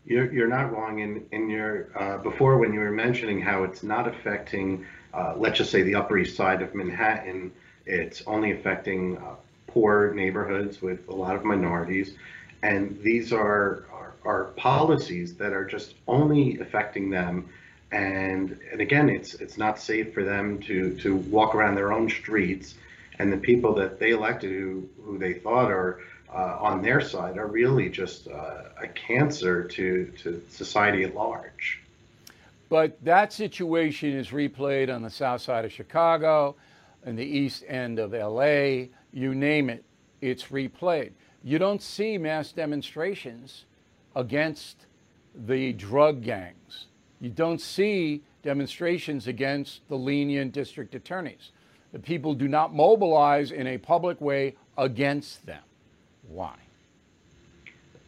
You're, 0.05 0.33
you're 0.33 0.49
not 0.49 0.73
wrong. 0.73 1.01
In, 1.01 1.27
in 1.33 1.51
your 1.51 1.91
uh, 1.99 2.19
before 2.19 2.59
when 2.59 2.73
you 2.73 2.81
were 2.81 2.91
mentioning 2.91 3.41
how 3.41 3.65
it's 3.65 3.83
not 3.83 4.09
affecting, 4.09 4.87
uh, 5.13 5.35
let's 5.37 5.59
just 5.59 5.71
say 5.71 5.83
the 5.83 5.95
Upper 5.95 6.17
East 6.19 6.37
Side 6.37 6.63
of 6.63 6.75
Manhattan, 6.75 7.53
it's 7.85 8.23
only 8.27 8.53
affecting 8.53 9.19
uh, 9.19 9.35
poor 9.67 10.15
neighborhoods 10.15 10.81
with 10.81 11.07
a 11.09 11.15
lot 11.15 11.37
of 11.37 11.45
minorities, 11.45 12.15
and 12.63 12.99
these 13.03 13.33
are, 13.33 13.85
are 13.93 14.15
are 14.25 14.45
policies 14.57 15.37
that 15.37 15.53
are 15.53 15.65
just 15.65 15.95
only 16.09 16.59
affecting 16.59 17.11
them 17.11 17.49
and 17.93 18.59
and 18.73 18.81
again 18.81 19.09
it's 19.09 19.35
it's 19.35 19.57
not 19.57 19.79
safe 19.79 20.13
for 20.13 20.25
them 20.25 20.59
to 20.61 20.97
to 20.97 21.17
walk 21.17 21.55
around 21.55 21.75
their 21.75 21.93
own 21.93 22.09
streets. 22.09 22.75
And 23.19 23.33
the 23.33 23.39
people 23.39 23.75
that 23.75 23.99
they 23.99 24.11
elected 24.11 24.51
who 24.51 24.89
who 25.03 25.19
they 25.19 25.35
thought 25.35 25.71
are 25.71 26.01
uh, 26.33 26.59
on 26.61 26.83
their 26.83 27.01
side 27.01 27.39
are 27.39 27.47
really 27.47 27.89
just 27.89 28.29
uh, 28.29 28.65
a 28.81 28.89
cancer 28.89 29.65
to 29.65 30.13
to 30.23 30.43
society 30.51 31.05
at 31.05 31.15
large. 31.15 31.81
But 32.69 33.03
that 33.05 33.33
situation 33.33 34.11
is 34.13 34.29
replayed 34.29 34.93
on 34.93 35.03
the 35.03 35.11
south 35.11 35.41
side 35.41 35.65
of 35.65 35.71
chicago 35.71 36.57
and 37.05 37.17
the 37.17 37.25
east 37.25 37.63
end 37.69 38.01
of 38.01 38.13
la 38.13 38.87
you 39.13 39.35
name 39.35 39.71
it 39.71 39.85
it's 40.21 40.45
replayed. 40.47 41.13
You 41.43 41.59
don't 41.59 41.83
see 41.83 42.19
mass 42.19 42.53
demonstrations 42.53 43.65
against 44.15 44.87
the 45.35 45.73
drug 45.75 46.23
gangs. 46.23 46.87
You 47.21 47.31
don't 47.31 47.61
see 47.61 48.23
demonstrations 48.43 49.27
against 49.27 49.87
the 49.89 49.97
lenient 49.97 50.53
district 50.53 50.95
attorneys. 50.95 51.51
The 51.93 51.99
people 51.99 52.35
do 52.35 52.49
not 52.49 52.75
mobilize 52.75 53.53
in 53.53 53.67
a 53.67 53.79
public 53.79 54.21
way 54.21 54.55
against 54.77 55.47
them. 55.47 55.63
Why? 56.29 56.55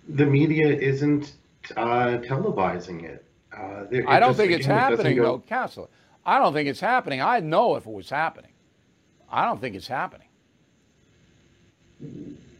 The 0.08 0.26
media 0.26 0.68
isn't 0.68 1.34
uh, 1.76 2.18
televising 2.18 3.04
it. 3.04 3.24
Uh, 3.56 3.84
I 4.06 4.20
don't 4.20 4.30
just, 4.30 4.38
think 4.38 4.52
it's 4.52 4.66
again, 4.66 4.78
happening, 4.78 5.16
go... 5.16 5.22
though, 5.22 5.38
Counselor. 5.40 5.88
I 6.24 6.38
don't 6.38 6.52
think 6.52 6.68
it's 6.68 6.80
happening. 6.80 7.20
I'd 7.22 7.44
know 7.44 7.76
if 7.76 7.86
it 7.86 7.92
was 7.92 8.10
happening. 8.10 8.52
I 9.30 9.44
don't 9.44 9.60
think 9.60 9.74
it's 9.74 9.88
happening. 9.88 10.28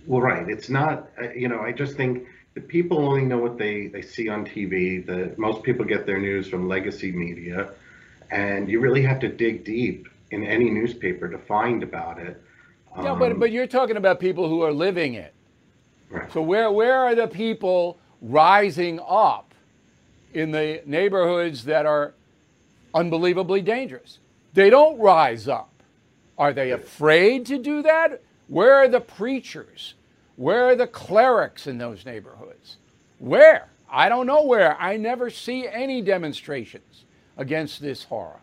Well, 0.07 0.23
right. 0.23 0.49
It's 0.49 0.71
not, 0.71 1.11
uh, 1.21 1.31
you 1.31 1.49
know, 1.49 1.61
I 1.61 1.73
just 1.73 1.97
think 1.97 2.27
people 2.61 2.99
only 2.99 3.25
know 3.25 3.39
what 3.39 3.59
they, 3.59 3.87
they 3.89 4.03
see 4.03 4.29
on 4.29 4.45
TV. 4.45 5.05
The, 5.05 5.35
most 5.37 5.63
people 5.63 5.85
get 5.85 6.07
their 6.07 6.19
news 6.19 6.49
from 6.49 6.69
legacy 6.69 7.13
media. 7.13 7.71
And 8.31 8.69
you 8.69 8.81
really 8.81 9.03
have 9.03 9.21
to 9.21 9.29
dig 9.29 9.65
deep 9.65 10.09
in 10.31 10.45
any 10.45 10.71
newspaper 10.71 11.29
to 11.29 11.39
find 11.39 11.83
about 11.83 12.19
it. 12.19 12.43
Yeah, 12.97 13.13
um, 13.13 13.19
but, 13.19 13.39
but 13.39 13.51
you're 13.51 13.67
talking 13.67 13.97
about 13.97 14.21
people 14.21 14.49
who 14.49 14.63
are 14.63 14.73
living 14.73 15.15
it. 15.15 15.33
Right. 16.11 16.31
So 16.33 16.43
where, 16.43 16.71
where 16.71 16.99
are 16.99 17.15
the 17.15 17.29
people 17.29 17.99
rising 18.21 19.01
up 19.07 19.55
in 20.33 20.51
the 20.51 20.83
neighborhoods 20.87 21.65
that 21.65 21.87
are 21.87 22.15
unbelievably 22.95 23.63
dangerous? 23.63 24.19
They 24.55 24.71
don't 24.71 24.99
rise 24.99 25.49
up. 25.49 25.71
Are 26.37 26.53
they 26.53 26.71
afraid 26.71 27.47
to 27.47 27.59
do 27.59 27.83
that? 27.83 28.23
Where 28.47 28.75
are 28.75 28.89
the 28.89 29.01
preachers? 29.01 29.95
Where 30.39 30.67
are 30.67 30.77
the 30.77 30.87
clerics 30.87 31.67
in 31.67 31.79
those 31.79 32.07
neighborhoods? 32.07 32.77
Where? 33.19 33.67
I 33.91 34.09
don't 34.09 34.25
know 34.25 34.45
where. 34.45 34.81
I 34.81 34.97
never 34.97 35.31
see 35.31 35.67
any 35.67 36.01
demonstrations 36.01 37.05
against 37.37 37.83
this 37.83 38.05
horror. 38.05 38.39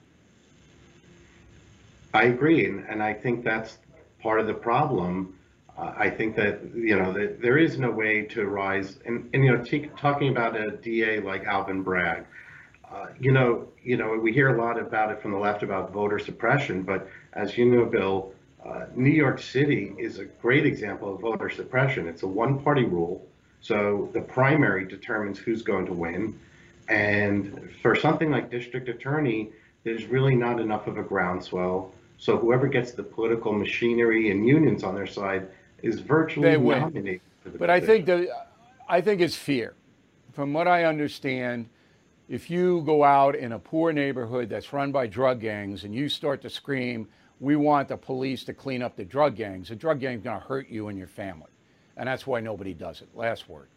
I 2.14 2.24
agree, 2.24 2.66
and, 2.66 2.86
and 2.90 3.02
I 3.02 3.14
think 3.14 3.46
that's 3.46 3.78
part 4.22 4.42
of 4.42 4.48
the 4.48 4.54
problem. 4.54 5.40
Uh, 5.78 5.94
I 5.96 6.10
think 6.10 6.36
that 6.36 6.60
you 6.76 6.98
know 6.98 7.14
that 7.14 7.42
there 7.42 7.58
is 7.58 7.80
no 7.80 7.92
way 7.92 8.24
to 8.24 8.46
rise, 8.46 8.98
and, 9.06 9.30
and 9.34 9.46
you 9.46 9.56
know, 9.56 9.64
t- 9.64 9.90
talking 9.98 10.28
about 10.28 10.60
a 10.60 10.72
DA 10.72 11.22
like 11.22 11.46
Alvin 11.46 11.82
Bragg, 11.82 12.26
uh, 12.92 13.06
you 13.22 13.32
know, 13.32 13.70
you 13.82 13.96
know, 13.96 14.20
we 14.22 14.34
hear 14.34 14.54
a 14.54 14.62
lot 14.62 14.78
about 14.78 15.12
it 15.12 15.22
from 15.22 15.32
the 15.32 15.38
left 15.38 15.64
about 15.64 15.94
voter 15.94 16.20
suppression, 16.20 16.84
but 16.84 17.08
as 17.32 17.58
you 17.58 17.66
know, 17.66 17.86
Bill, 17.86 18.34
uh, 18.66 18.86
New 18.96 19.12
York 19.12 19.42
City 19.42 19.94
is 19.98 20.20
a 20.20 20.26
great 20.26 20.66
example 20.66 21.14
of 21.14 21.22
voter 21.22 21.50
suppression. 21.50 22.08
It's 22.08 22.24
a 22.24 22.28
one-party 22.28 22.86
rule, 22.86 23.26
so 23.62 24.10
the 24.14 24.22
primary 24.22 24.86
determines 24.86 25.38
who's 25.38 25.62
going 25.62 25.86
to 25.86 25.94
win, 25.94 26.40
and 26.90 27.70
for 27.82 27.96
something 27.96 28.32
like 28.32 28.50
district 28.50 28.90
attorney, 28.90 29.50
there's 29.84 30.06
really 30.06 30.36
not 30.36 30.60
enough 30.60 30.88
of 30.88 30.98
a 30.98 31.04
groundswell 31.04 31.92
so 32.18 32.38
whoever 32.38 32.68
gets 32.68 32.92
the 32.92 33.04
political 33.04 33.54
machinery 33.54 34.32
and 34.32 34.48
unions 34.48 34.84
on 34.84 34.96
their 34.96 35.08
side 35.08 35.48
is 35.82 36.00
virtually 36.00 36.50
they 36.50 36.58
win. 36.58 36.80
nominated. 36.80 37.22
but 37.44 37.52
position. 37.52 37.70
I 37.70 37.80
think 37.80 38.06
the, 38.06 38.30
I 38.88 39.02
think 39.02 39.22
it's 39.22 39.36
fear. 39.36 39.76
From 40.34 40.54
what 40.54 40.68
I 40.68 40.86
understand, 40.86 41.70
if 42.28 42.50
you 42.50 42.82
go 42.86 43.04
out 43.04 43.36
in 43.36 43.52
a 43.52 43.60
poor 43.60 43.94
neighborhood 43.94 44.50
that's 44.50 44.74
run 44.74 44.92
by 44.92 45.08
drug 45.08 45.40
gangs 45.40 45.84
and 45.84 45.94
you 45.94 46.10
start 46.10 46.42
to 46.42 46.50
scream, 46.50 47.08
"We 47.40 47.56
want 47.56 47.88
the 47.88 47.98
police 47.98 48.44
to 48.46 48.54
clean 48.54 48.82
up 48.82 48.96
the 48.96 49.06
drug 49.06 49.36
gangs," 49.36 49.70
the 49.70 49.76
drug 49.76 50.00
gang's 50.00 50.24
going 50.24 50.40
to 50.40 50.46
hurt 50.46 50.70
you 50.70 50.88
and 50.88 50.98
your 50.98 51.08
family, 51.08 51.52
and 51.98 52.08
that's 52.08 52.26
why 52.26 52.40
nobody 52.40 52.74
does 52.74 53.02
it. 53.02 53.10
Last 53.14 53.50
word. 53.50 53.68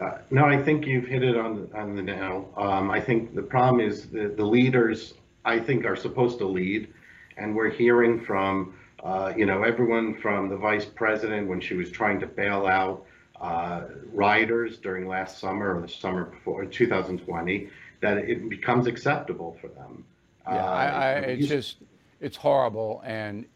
Uh, 0.00 0.18
no, 0.30 0.44
I 0.44 0.60
think 0.60 0.86
you've 0.86 1.06
hit 1.06 1.22
it 1.22 1.36
on 1.36 1.68
on 1.74 1.94
the 1.94 2.02
nail. 2.02 2.52
Um, 2.56 2.90
I 2.90 3.00
think 3.00 3.34
the 3.34 3.42
problem 3.42 3.80
is 3.80 4.08
the, 4.08 4.28
the 4.28 4.44
leaders 4.44 5.14
I 5.44 5.58
think 5.58 5.84
are 5.84 5.96
supposed 5.96 6.38
to 6.38 6.46
lead. 6.46 6.92
And 7.36 7.54
we're 7.54 7.70
hearing 7.70 8.20
from, 8.20 8.74
uh, 9.02 9.32
you 9.36 9.46
know, 9.46 9.62
everyone 9.62 10.14
from 10.14 10.48
the 10.48 10.56
vice 10.56 10.84
president 10.84 11.48
when 11.48 11.60
she 11.60 11.74
was 11.74 11.90
trying 11.90 12.20
to 12.20 12.26
bail 12.26 12.66
out 12.66 13.04
uh, 13.40 13.82
riders 14.12 14.78
during 14.78 15.08
last 15.08 15.38
summer 15.38 15.76
or 15.76 15.82
the 15.82 15.88
summer 15.88 16.24
before 16.24 16.64
2020, 16.64 17.68
that 18.00 18.18
it 18.18 18.48
becomes 18.48 18.86
acceptable 18.86 19.56
for 19.60 19.68
them. 19.68 20.04
Yeah, 20.46 20.64
uh, 20.64 20.70
I, 20.70 20.86
I, 20.86 21.12
it's 21.20 21.48
just, 21.48 21.76
it's 22.20 22.36
horrible. 22.36 23.02
And 23.04 23.46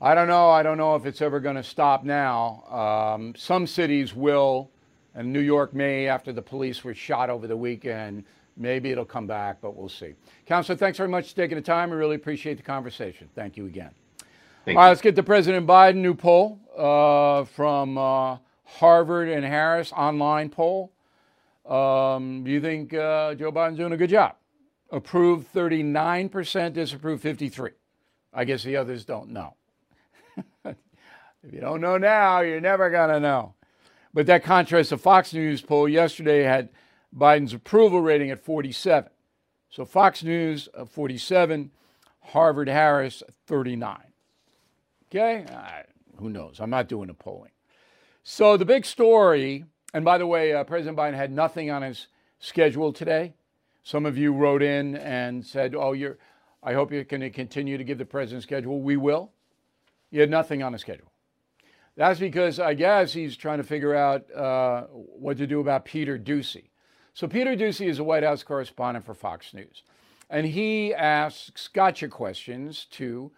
I 0.00 0.14
don't 0.14 0.28
know. 0.28 0.50
I 0.50 0.62
don't 0.62 0.78
know 0.78 0.94
if 0.96 1.06
it's 1.06 1.22
ever 1.22 1.40
going 1.40 1.56
to 1.56 1.64
stop 1.64 2.04
now. 2.04 3.14
Um, 3.14 3.34
some 3.36 3.66
cities 3.66 4.14
will, 4.14 4.70
and 5.14 5.32
New 5.32 5.40
York 5.40 5.74
may, 5.74 6.06
after 6.06 6.32
the 6.32 6.42
police 6.42 6.84
were 6.84 6.94
shot 6.94 7.30
over 7.30 7.46
the 7.46 7.56
weekend, 7.56 8.24
Maybe 8.56 8.90
it'll 8.90 9.04
come 9.04 9.26
back, 9.26 9.60
but 9.60 9.76
we'll 9.76 9.88
see. 9.88 10.14
Counselor, 10.46 10.76
thanks 10.76 10.96
very 10.96 11.10
much 11.10 11.30
for 11.30 11.36
taking 11.36 11.56
the 11.56 11.62
time. 11.62 11.90
We 11.90 11.96
really 11.96 12.16
appreciate 12.16 12.56
the 12.56 12.62
conversation. 12.62 13.28
Thank 13.34 13.56
you 13.56 13.66
again. 13.66 13.90
Thank 14.64 14.76
All 14.76 14.82
right, 14.82 14.86
you. 14.86 14.90
let's 14.90 15.02
get 15.02 15.14
to 15.16 15.22
President 15.22 15.66
Biden. 15.66 15.96
New 15.96 16.14
poll 16.14 16.58
uh, 16.76 17.44
from 17.44 17.98
uh, 17.98 18.38
Harvard 18.64 19.28
and 19.28 19.44
Harris, 19.44 19.92
online 19.92 20.48
poll. 20.48 20.90
Um, 21.66 22.44
do 22.44 22.50
you 22.50 22.60
think 22.60 22.94
uh, 22.94 23.34
Joe 23.34 23.52
Biden's 23.52 23.76
doing 23.76 23.92
a 23.92 23.96
good 23.96 24.10
job? 24.10 24.36
Approved 24.90 25.52
39%, 25.52 26.72
disapproved 26.72 27.22
53. 27.22 27.70
I 28.32 28.44
guess 28.44 28.62
the 28.62 28.76
others 28.76 29.04
don't 29.04 29.30
know. 29.30 29.54
if 30.64 30.76
you 31.50 31.60
don't 31.60 31.80
know 31.80 31.98
now, 31.98 32.40
you're 32.40 32.60
never 32.60 32.90
going 32.90 33.10
to 33.10 33.20
know. 33.20 33.54
But 34.14 34.26
that 34.26 34.44
contrast, 34.44 34.90
the 34.90 34.98
Fox 34.98 35.34
News 35.34 35.60
poll 35.60 35.88
yesterday 35.88 36.42
had 36.42 36.68
Biden's 37.14 37.52
approval 37.52 38.00
rating 38.00 38.30
at 38.30 38.38
47. 38.38 39.10
So 39.70 39.84
Fox 39.84 40.22
News, 40.22 40.68
uh, 40.74 40.84
47, 40.84 41.70
Harvard 42.20 42.68
Harris, 42.68 43.22
39. 43.46 43.98
Okay? 45.08 45.44
Who 46.18 46.30
knows? 46.30 46.60
I'm 46.60 46.70
not 46.70 46.88
doing 46.88 47.08
the 47.08 47.14
polling. 47.14 47.50
So 48.22 48.56
the 48.56 48.64
big 48.64 48.84
story, 48.84 49.64
and 49.94 50.04
by 50.04 50.18
the 50.18 50.26
way, 50.26 50.52
uh, 50.52 50.64
President 50.64 50.96
Biden 50.96 51.14
had 51.14 51.30
nothing 51.30 51.70
on 51.70 51.82
his 51.82 52.08
schedule 52.38 52.92
today. 52.92 53.34
Some 53.86 54.04
of 54.04 54.18
you 54.18 54.32
wrote 54.32 54.64
in 54.64 54.96
and 54.96 55.46
said, 55.46 55.76
"Oh, 55.76 55.92
you're. 55.92 56.18
I 56.60 56.72
hope 56.72 56.90
you're 56.90 57.04
going 57.04 57.20
to 57.20 57.30
continue 57.30 57.78
to 57.78 57.84
give 57.84 57.98
the 57.98 58.04
president 58.04 58.42
schedule." 58.42 58.80
We 58.80 58.96
will. 58.96 59.30
He 60.10 60.18
had 60.18 60.28
nothing 60.28 60.60
on 60.60 60.72
his 60.72 60.82
schedule. 60.82 61.12
That's 61.94 62.18
because 62.18 62.58
I 62.58 62.74
guess 62.74 63.12
he's 63.12 63.36
trying 63.36 63.58
to 63.58 63.62
figure 63.62 63.94
out 63.94 64.28
uh, 64.34 64.86
what 64.90 65.36
to 65.36 65.46
do 65.46 65.60
about 65.60 65.84
Peter 65.84 66.18
Doocy. 66.18 66.70
So 67.14 67.28
Peter 67.28 67.54
Doocy 67.54 67.86
is 67.86 68.00
a 68.00 68.04
White 68.04 68.24
House 68.24 68.42
correspondent 68.42 69.06
for 69.06 69.14
Fox 69.14 69.54
News, 69.54 69.84
and 70.28 70.48
he 70.48 70.92
asks 70.92 71.68
gotcha 71.68 72.08
questions 72.08 72.86
to 72.90 73.30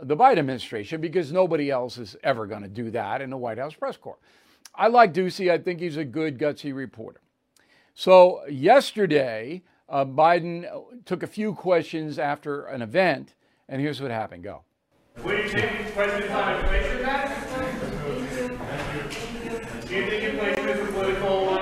the 0.00 0.16
Biden 0.16 0.38
administration 0.38 1.00
because 1.00 1.32
nobody 1.32 1.68
else 1.68 1.98
is 1.98 2.14
ever 2.22 2.46
going 2.46 2.62
to 2.62 2.68
do 2.68 2.92
that 2.92 3.22
in 3.22 3.30
the 3.30 3.36
White 3.36 3.58
House 3.58 3.74
press 3.74 3.96
corps. 3.96 4.20
I 4.72 4.86
like 4.86 5.12
Doocy. 5.12 5.50
I 5.50 5.58
think 5.58 5.80
he's 5.80 5.96
a 5.96 6.04
good, 6.04 6.38
gutsy 6.38 6.72
reporter. 6.72 7.20
So 7.94 8.46
yesterday, 8.46 9.64
uh, 9.88 10.04
Biden 10.04 10.66
took 11.04 11.22
a 11.22 11.26
few 11.26 11.54
questions 11.54 12.18
after 12.18 12.66
an 12.66 12.82
event, 12.82 13.34
and 13.68 13.80
here's 13.80 14.00
what 14.00 14.10
happened. 14.10 14.44
Go. 14.44 14.62
Will 15.24 15.38
you 15.38 15.48
take 15.48 15.94
questions 15.94 16.30
on 16.30 16.56
inflation, 16.56 17.02
Matt? 17.02 17.32
Do 19.86 19.94
you 19.94 20.06
think 20.10 20.24
inflation 20.24 20.68
is 20.68 20.88
a 20.88 20.92
political 20.92 21.56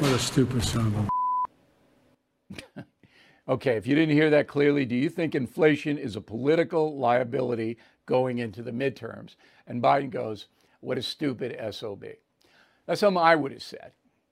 what 0.00 0.12
a 0.12 0.18
stupid 0.20 0.64
son 0.64 0.86
of 0.86 1.08
a. 2.76 2.84
okay, 3.52 3.76
if 3.76 3.84
you 3.84 3.96
didn't 3.96 4.14
hear 4.14 4.30
that 4.30 4.46
clearly, 4.46 4.84
do 4.84 4.94
you 4.94 5.10
think 5.10 5.34
inflation 5.34 5.98
is 5.98 6.14
a 6.14 6.20
political 6.20 6.96
liability 6.96 7.78
going 8.06 8.38
into 8.38 8.62
the 8.62 8.70
midterms? 8.70 9.34
And 9.66 9.82
Biden 9.82 10.10
goes, 10.10 10.46
What 10.80 10.98
a 10.98 11.02
stupid 11.02 11.58
SOB. 11.74 12.04
That's 12.86 13.00
something 13.00 13.20
I 13.20 13.34
would 13.34 13.50
have 13.50 13.62
said. 13.62 13.90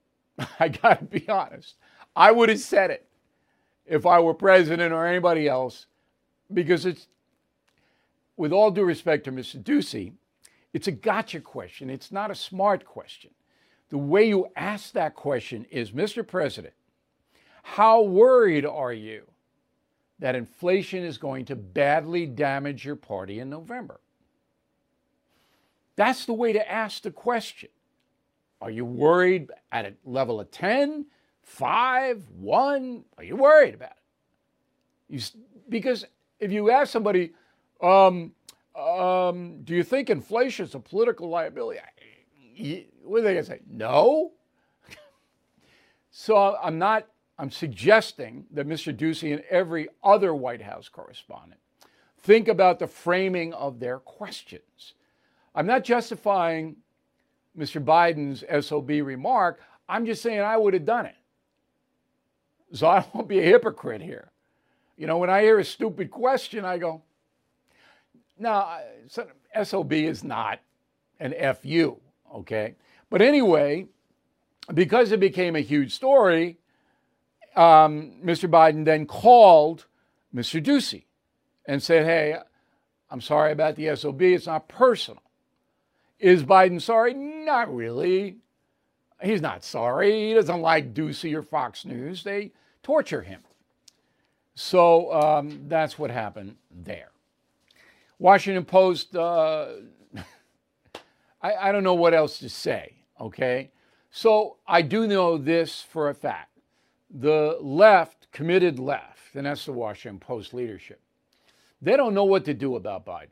I 0.60 0.68
got 0.68 1.00
to 1.00 1.04
be 1.04 1.28
honest. 1.28 1.74
I 2.16 2.32
would 2.32 2.48
have 2.48 2.60
said 2.60 2.90
it 2.90 3.06
if 3.84 4.06
I 4.06 4.18
were 4.20 4.34
president 4.34 4.92
or 4.92 5.06
anybody 5.06 5.46
else, 5.46 5.86
because 6.52 6.86
it's, 6.86 7.08
with 8.36 8.52
all 8.52 8.70
due 8.70 8.84
respect 8.84 9.24
to 9.24 9.32
Mr. 9.32 9.62
Doocy, 9.62 10.12
it's 10.72 10.88
a 10.88 10.92
gotcha 10.92 11.40
question. 11.40 11.90
It's 11.90 12.10
not 12.10 12.30
a 12.30 12.34
smart 12.34 12.84
question. 12.84 13.30
The 13.90 13.98
way 13.98 14.28
you 14.28 14.48
ask 14.56 14.92
that 14.92 15.14
question 15.14 15.66
is 15.70 15.92
Mr. 15.92 16.26
President, 16.26 16.74
how 17.62 18.02
worried 18.02 18.64
are 18.64 18.92
you 18.92 19.24
that 20.18 20.34
inflation 20.34 21.04
is 21.04 21.18
going 21.18 21.44
to 21.44 21.56
badly 21.56 22.26
damage 22.26 22.84
your 22.84 22.96
party 22.96 23.40
in 23.40 23.50
November? 23.50 24.00
That's 25.96 26.26
the 26.26 26.32
way 26.32 26.52
to 26.52 26.70
ask 26.70 27.02
the 27.02 27.10
question. 27.10 27.68
Are 28.60 28.70
you 28.70 28.84
worried 28.84 29.50
at 29.70 29.84
a 29.84 29.94
level 30.04 30.40
of 30.40 30.50
10, 30.50 31.06
5, 31.46 32.24
1? 32.38 33.04
Are 33.16 33.24
you 33.24 33.36
worried 33.36 33.74
about 33.74 33.92
it? 33.92 33.96
You, 35.08 35.20
because 35.68 36.04
if 36.40 36.50
you 36.52 36.70
ask 36.70 36.92
somebody, 36.92 37.32
um, 37.80 38.32
um, 38.74 39.62
do 39.62 39.74
you 39.74 39.84
think 39.84 40.10
inflation 40.10 40.66
is 40.66 40.74
a 40.74 40.80
political 40.80 41.28
liability? 41.28 41.80
what 43.04 43.20
are 43.20 43.22
they 43.22 43.34
going 43.34 43.44
to 43.44 43.50
say? 43.50 43.60
No? 43.70 44.32
So 46.18 46.56
I'm 46.62 46.78
not, 46.78 47.06
I'm 47.38 47.50
suggesting 47.50 48.46
that 48.52 48.66
Mr. 48.66 48.96
Doocy 48.96 49.34
and 49.34 49.42
every 49.50 49.88
other 50.02 50.34
White 50.34 50.62
House 50.62 50.88
correspondent 50.88 51.60
think 52.20 52.48
about 52.48 52.78
the 52.78 52.86
framing 52.86 53.52
of 53.52 53.80
their 53.80 53.98
questions. 53.98 54.94
I'm 55.54 55.66
not 55.66 55.84
justifying 55.84 56.76
Mr. 57.56 57.84
Biden's 57.84 58.42
SOB 58.66 58.88
remark. 59.06 59.60
I'm 59.90 60.06
just 60.06 60.22
saying 60.22 60.40
I 60.40 60.56
would 60.56 60.72
have 60.72 60.86
done 60.86 61.04
it. 61.04 61.16
So 62.72 62.86
I 62.86 63.04
won't 63.14 63.28
be 63.28 63.38
a 63.38 63.44
hypocrite 63.44 64.02
here. 64.02 64.30
You 64.96 65.06
know, 65.06 65.18
when 65.18 65.30
I 65.30 65.42
hear 65.42 65.58
a 65.58 65.64
stupid 65.64 66.10
question, 66.10 66.64
I 66.64 66.78
go, 66.78 67.02
no, 68.38 68.78
SOB 69.62 69.92
is 69.92 70.24
not 70.24 70.60
an 71.20 71.34
FU, 71.54 71.96
okay? 72.34 72.74
But 73.10 73.22
anyway, 73.22 73.86
because 74.72 75.12
it 75.12 75.20
became 75.20 75.56
a 75.56 75.60
huge 75.60 75.94
story, 75.94 76.58
um, 77.54 78.12
Mr. 78.24 78.48
Biden 78.48 78.84
then 78.84 79.06
called 79.06 79.86
Mr. 80.34 80.62
Doocy 80.62 81.04
and 81.66 81.82
said, 81.82 82.04
hey, 82.04 82.36
I'm 83.10 83.20
sorry 83.20 83.52
about 83.52 83.76
the 83.76 83.94
SOB. 83.96 84.22
It's 84.22 84.46
not 84.46 84.68
personal. 84.68 85.22
Is 86.18 86.42
Biden 86.42 86.80
sorry? 86.80 87.14
Not 87.14 87.74
really. 87.74 88.38
He's 89.22 89.40
not 89.40 89.64
sorry. 89.64 90.28
He 90.28 90.34
doesn't 90.34 90.60
like 90.60 90.94
Doocy 90.94 91.34
or 91.34 91.42
Fox 91.42 91.84
News. 91.84 92.22
They 92.22 92.52
torture 92.82 93.22
him. 93.22 93.40
So 94.54 95.12
um, 95.12 95.62
that's 95.68 95.98
what 95.98 96.10
happened 96.10 96.56
there. 96.70 97.10
Washington 98.18 98.64
Post, 98.64 99.14
uh, 99.14 99.68
I, 101.42 101.54
I 101.54 101.72
don't 101.72 101.84
know 101.84 101.94
what 101.94 102.14
else 102.14 102.38
to 102.38 102.48
say, 102.48 102.94
okay? 103.20 103.70
So 104.10 104.56
I 104.66 104.80
do 104.80 105.06
know 105.06 105.36
this 105.36 105.82
for 105.82 106.08
a 106.08 106.14
fact. 106.14 106.58
The 107.10 107.58
left, 107.60 108.30
committed 108.32 108.78
left, 108.78 109.34
and 109.34 109.46
that's 109.46 109.66
the 109.66 109.72
Washington 109.72 110.18
Post 110.18 110.54
leadership, 110.54 111.00
they 111.82 111.96
don't 111.96 112.14
know 112.14 112.24
what 112.24 112.44
to 112.46 112.54
do 112.54 112.76
about 112.76 113.04
Biden. 113.04 113.28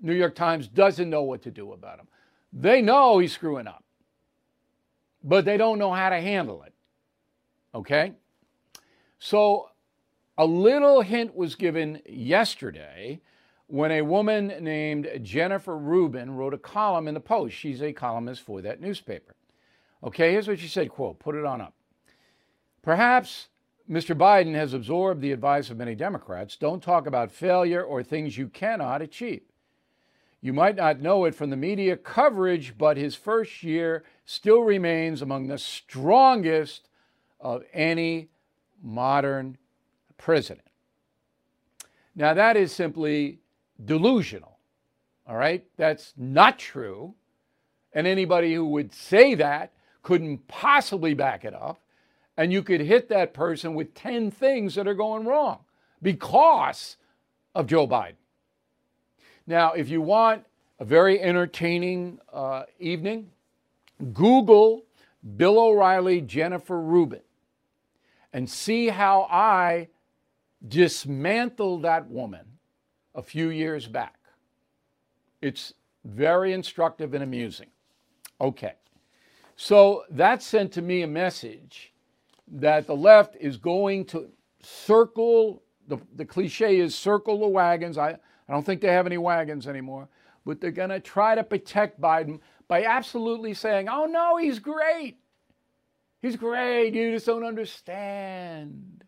New 0.00 0.14
York 0.14 0.34
Times 0.34 0.68
doesn't 0.68 1.10
know 1.10 1.22
what 1.22 1.42
to 1.42 1.50
do 1.50 1.72
about 1.72 1.98
him. 1.98 2.08
They 2.52 2.80
know 2.82 3.18
he's 3.18 3.32
screwing 3.32 3.66
up, 3.66 3.84
but 5.22 5.44
they 5.44 5.56
don't 5.56 5.78
know 5.78 5.92
how 5.92 6.10
to 6.10 6.20
handle 6.20 6.62
it. 6.62 6.72
Okay? 7.74 8.12
So 9.18 9.70
a 10.36 10.46
little 10.46 11.02
hint 11.02 11.34
was 11.34 11.54
given 11.54 12.00
yesterday 12.06 13.20
when 13.66 13.90
a 13.92 14.02
woman 14.02 14.48
named 14.60 15.08
Jennifer 15.22 15.76
Rubin 15.76 16.32
wrote 16.32 16.54
a 16.54 16.58
column 16.58 17.08
in 17.08 17.14
the 17.14 17.20
Post. 17.20 17.54
She's 17.54 17.82
a 17.82 17.92
columnist 17.92 18.42
for 18.42 18.60
that 18.62 18.80
newspaper. 18.80 19.34
Okay, 20.04 20.32
here's 20.32 20.48
what 20.48 20.58
she 20.58 20.68
said, 20.68 20.88
quote, 20.88 21.18
put 21.20 21.34
it 21.34 21.44
on 21.44 21.60
up. 21.60 21.74
Perhaps 22.82 23.48
Mr. 23.88 24.16
Biden 24.16 24.54
has 24.54 24.74
absorbed 24.74 25.20
the 25.20 25.32
advice 25.32 25.70
of 25.70 25.76
many 25.76 25.94
Democrats. 25.94 26.56
Don't 26.56 26.82
talk 26.82 27.06
about 27.06 27.30
failure 27.30 27.82
or 27.82 28.02
things 28.02 28.36
you 28.36 28.48
cannot 28.48 29.02
achieve. 29.02 29.42
You 30.42 30.52
might 30.52 30.74
not 30.74 31.00
know 31.00 31.24
it 31.24 31.36
from 31.36 31.50
the 31.50 31.56
media 31.56 31.96
coverage, 31.96 32.76
but 32.76 32.96
his 32.96 33.14
first 33.14 33.62
year 33.62 34.02
still 34.24 34.62
remains 34.62 35.22
among 35.22 35.46
the 35.46 35.56
strongest 35.56 36.88
of 37.40 37.62
any 37.72 38.28
modern 38.82 39.56
president. 40.18 40.66
Now, 42.16 42.34
that 42.34 42.56
is 42.56 42.72
simply 42.72 43.38
delusional. 43.82 44.58
All 45.28 45.36
right? 45.36 45.64
That's 45.76 46.12
not 46.16 46.58
true. 46.58 47.14
And 47.92 48.06
anybody 48.08 48.52
who 48.52 48.66
would 48.66 48.92
say 48.92 49.36
that 49.36 49.72
couldn't 50.02 50.48
possibly 50.48 51.14
back 51.14 51.44
it 51.44 51.54
up. 51.54 51.78
And 52.36 52.52
you 52.52 52.62
could 52.62 52.80
hit 52.80 53.08
that 53.10 53.32
person 53.32 53.74
with 53.74 53.94
10 53.94 54.32
things 54.32 54.74
that 54.74 54.88
are 54.88 54.94
going 54.94 55.24
wrong 55.24 55.60
because 56.00 56.96
of 57.54 57.68
Joe 57.68 57.86
Biden. 57.86 58.16
Now, 59.46 59.72
if 59.72 59.88
you 59.88 60.00
want 60.00 60.44
a 60.78 60.84
very 60.84 61.20
entertaining 61.20 62.18
uh, 62.32 62.64
evening, 62.78 63.30
Google 64.12 64.84
Bill 65.36 65.58
O'Reilly, 65.58 66.20
Jennifer 66.20 66.80
Rubin, 66.80 67.20
and 68.32 68.48
see 68.48 68.88
how 68.88 69.28
I 69.30 69.88
dismantled 70.66 71.82
that 71.82 72.08
woman 72.08 72.46
a 73.14 73.22
few 73.22 73.50
years 73.50 73.86
back. 73.86 74.18
It's 75.40 75.74
very 76.04 76.52
instructive 76.52 77.14
and 77.14 77.22
amusing. 77.22 77.68
Okay. 78.40 78.74
So 79.56 80.04
that 80.10 80.42
sent 80.42 80.72
to 80.72 80.82
me 80.82 81.02
a 81.02 81.06
message 81.06 81.92
that 82.48 82.86
the 82.86 82.96
left 82.96 83.36
is 83.38 83.56
going 83.56 84.04
to 84.06 84.28
circle, 84.60 85.62
the, 85.86 85.98
the 86.16 86.24
cliche 86.24 86.78
is 86.78 86.94
circle 86.94 87.40
the 87.40 87.46
wagons. 87.46 87.98
I, 87.98 88.16
I 88.52 88.54
don't 88.54 88.66
think 88.66 88.82
they 88.82 88.88
have 88.88 89.06
any 89.06 89.16
wagons 89.16 89.66
anymore, 89.66 90.08
but 90.44 90.60
they're 90.60 90.72
going 90.72 90.90
to 90.90 91.00
try 91.00 91.34
to 91.34 91.42
protect 91.42 91.98
Biden 91.98 92.40
by 92.68 92.84
absolutely 92.84 93.54
saying, 93.54 93.88
oh 93.88 94.04
no, 94.04 94.36
he's 94.36 94.58
great. 94.58 95.16
He's 96.20 96.36
great. 96.36 96.92
You 96.92 97.12
just 97.12 97.24
don't 97.24 97.46
understand. 97.46 99.04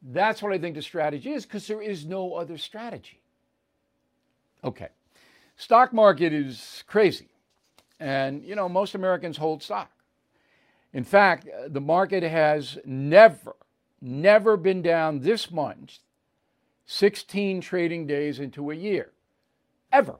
That's 0.00 0.40
what 0.40 0.50
I 0.50 0.56
think 0.56 0.76
the 0.76 0.82
strategy 0.82 1.30
is 1.30 1.44
because 1.44 1.66
there 1.66 1.82
is 1.82 2.06
no 2.06 2.32
other 2.32 2.56
strategy. 2.56 3.20
Okay. 4.64 4.88
Stock 5.56 5.92
market 5.92 6.32
is 6.32 6.84
crazy. 6.86 7.28
And, 8.00 8.42
you 8.44 8.54
know, 8.54 8.66
most 8.66 8.94
Americans 8.94 9.36
hold 9.36 9.62
stock. 9.62 9.90
In 10.94 11.04
fact, 11.04 11.46
the 11.68 11.82
market 11.82 12.22
has 12.22 12.78
never, 12.86 13.56
never 14.00 14.56
been 14.56 14.80
down 14.80 15.20
this 15.20 15.50
much 15.50 16.00
16 16.92 17.60
trading 17.60 18.06
days 18.06 18.38
into 18.40 18.70
a 18.70 18.74
year. 18.74 19.12
Ever. 19.90 20.16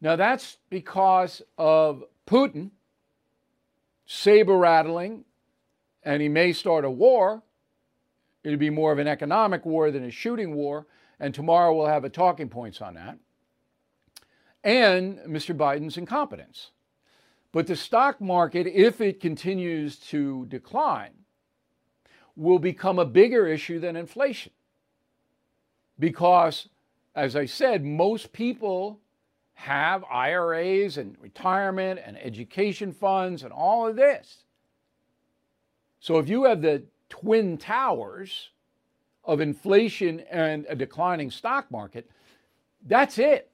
Now, 0.00 0.16
that's 0.16 0.58
because 0.70 1.42
of 1.56 2.04
Putin 2.26 2.70
saber 4.06 4.56
rattling, 4.56 5.24
and 6.02 6.20
he 6.20 6.28
may 6.28 6.52
start 6.52 6.84
a 6.84 6.90
war 6.90 7.42
It'd 8.44 8.58
be 8.58 8.70
more 8.70 8.92
of 8.92 8.98
an 8.98 9.06
economic 9.06 9.64
war 9.64 9.90
than 9.90 10.04
a 10.04 10.10
shooting 10.10 10.54
war. 10.54 10.86
And 11.20 11.34
tomorrow 11.34 11.74
we'll 11.74 11.86
have 11.86 12.04
a 12.04 12.10
talking 12.10 12.48
points 12.48 12.80
on 12.80 12.94
that. 12.94 13.18
And 14.64 15.18
Mr. 15.20 15.56
Biden's 15.56 15.96
incompetence. 15.96 16.70
But 17.52 17.66
the 17.66 17.76
stock 17.76 18.20
market, 18.20 18.66
if 18.66 19.00
it 19.00 19.20
continues 19.20 19.96
to 19.96 20.46
decline, 20.46 21.12
will 22.34 22.58
become 22.58 22.98
a 22.98 23.04
bigger 23.04 23.46
issue 23.46 23.78
than 23.78 23.94
inflation. 23.94 24.52
Because, 26.02 26.68
as 27.14 27.36
I 27.36 27.44
said, 27.44 27.84
most 27.84 28.32
people 28.32 28.98
have 29.54 30.02
IRAs 30.10 30.98
and 30.98 31.14
retirement 31.20 32.00
and 32.04 32.18
education 32.18 32.90
funds 32.90 33.44
and 33.44 33.52
all 33.52 33.86
of 33.86 33.94
this. 33.94 34.42
So 36.00 36.18
if 36.18 36.28
you 36.28 36.42
have 36.42 36.60
the 36.60 36.82
twin 37.08 37.56
towers 37.56 38.50
of 39.24 39.40
inflation 39.40 40.24
and 40.28 40.66
a 40.68 40.74
declining 40.74 41.30
stock 41.30 41.70
market, 41.70 42.10
that's 42.84 43.20
it. 43.20 43.48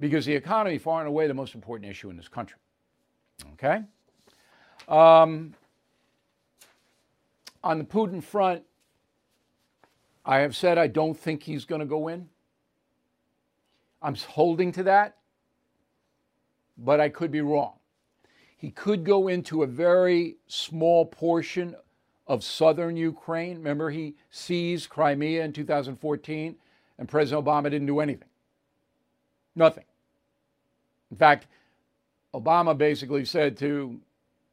Because 0.00 0.26
the 0.26 0.34
economy, 0.34 0.78
far 0.78 1.02
and 1.02 1.08
away, 1.08 1.28
the 1.28 1.34
most 1.34 1.54
important 1.54 1.88
issue 1.88 2.10
in 2.10 2.16
this 2.16 2.26
country. 2.26 2.58
Okay? 3.52 3.84
Um, 4.88 5.54
on 7.62 7.78
the 7.78 7.84
Putin 7.84 8.20
front, 8.20 8.64
I 10.24 10.38
have 10.38 10.56
said 10.56 10.78
I 10.78 10.86
don't 10.86 11.18
think 11.18 11.42
he's 11.42 11.64
going 11.64 11.80
to 11.80 11.86
go 11.86 12.08
in. 12.08 12.28
I'm 14.00 14.14
holding 14.14 14.72
to 14.72 14.82
that, 14.84 15.16
but 16.76 17.00
I 17.00 17.08
could 17.08 17.30
be 17.30 17.40
wrong. 17.40 17.74
He 18.56 18.70
could 18.70 19.04
go 19.04 19.28
into 19.28 19.62
a 19.62 19.66
very 19.66 20.36
small 20.46 21.04
portion 21.06 21.74
of 22.26 22.42
southern 22.42 22.96
Ukraine. 22.96 23.58
Remember, 23.58 23.90
he 23.90 24.14
seized 24.30 24.88
Crimea 24.88 25.44
in 25.44 25.52
2014, 25.52 26.56
and 26.98 27.08
President 27.08 27.44
Obama 27.44 27.64
didn't 27.64 27.86
do 27.86 28.00
anything. 28.00 28.28
Nothing. 29.54 29.84
In 31.10 31.16
fact, 31.16 31.46
Obama 32.34 32.76
basically 32.76 33.24
said 33.24 33.56
to 33.58 34.00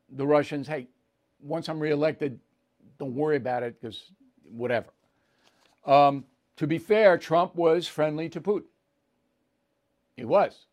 the 0.10 0.28
Russians, 0.28 0.68
hey, 0.68 0.88
once 1.42 1.70
I'm 1.70 1.80
reelected, 1.80 2.40
don't 3.00 3.16
worry 3.16 3.38
about 3.38 3.64
it 3.64 3.80
because 3.82 4.12
whatever. 4.44 4.88
Um, 5.86 6.26
to 6.58 6.68
be 6.68 6.78
fair, 6.78 7.18
Trump 7.18 7.56
was 7.56 7.88
friendly 7.88 8.30
to 8.30 8.42
Putin. 8.42 8.66
He 10.16 10.26
was. 10.26 10.66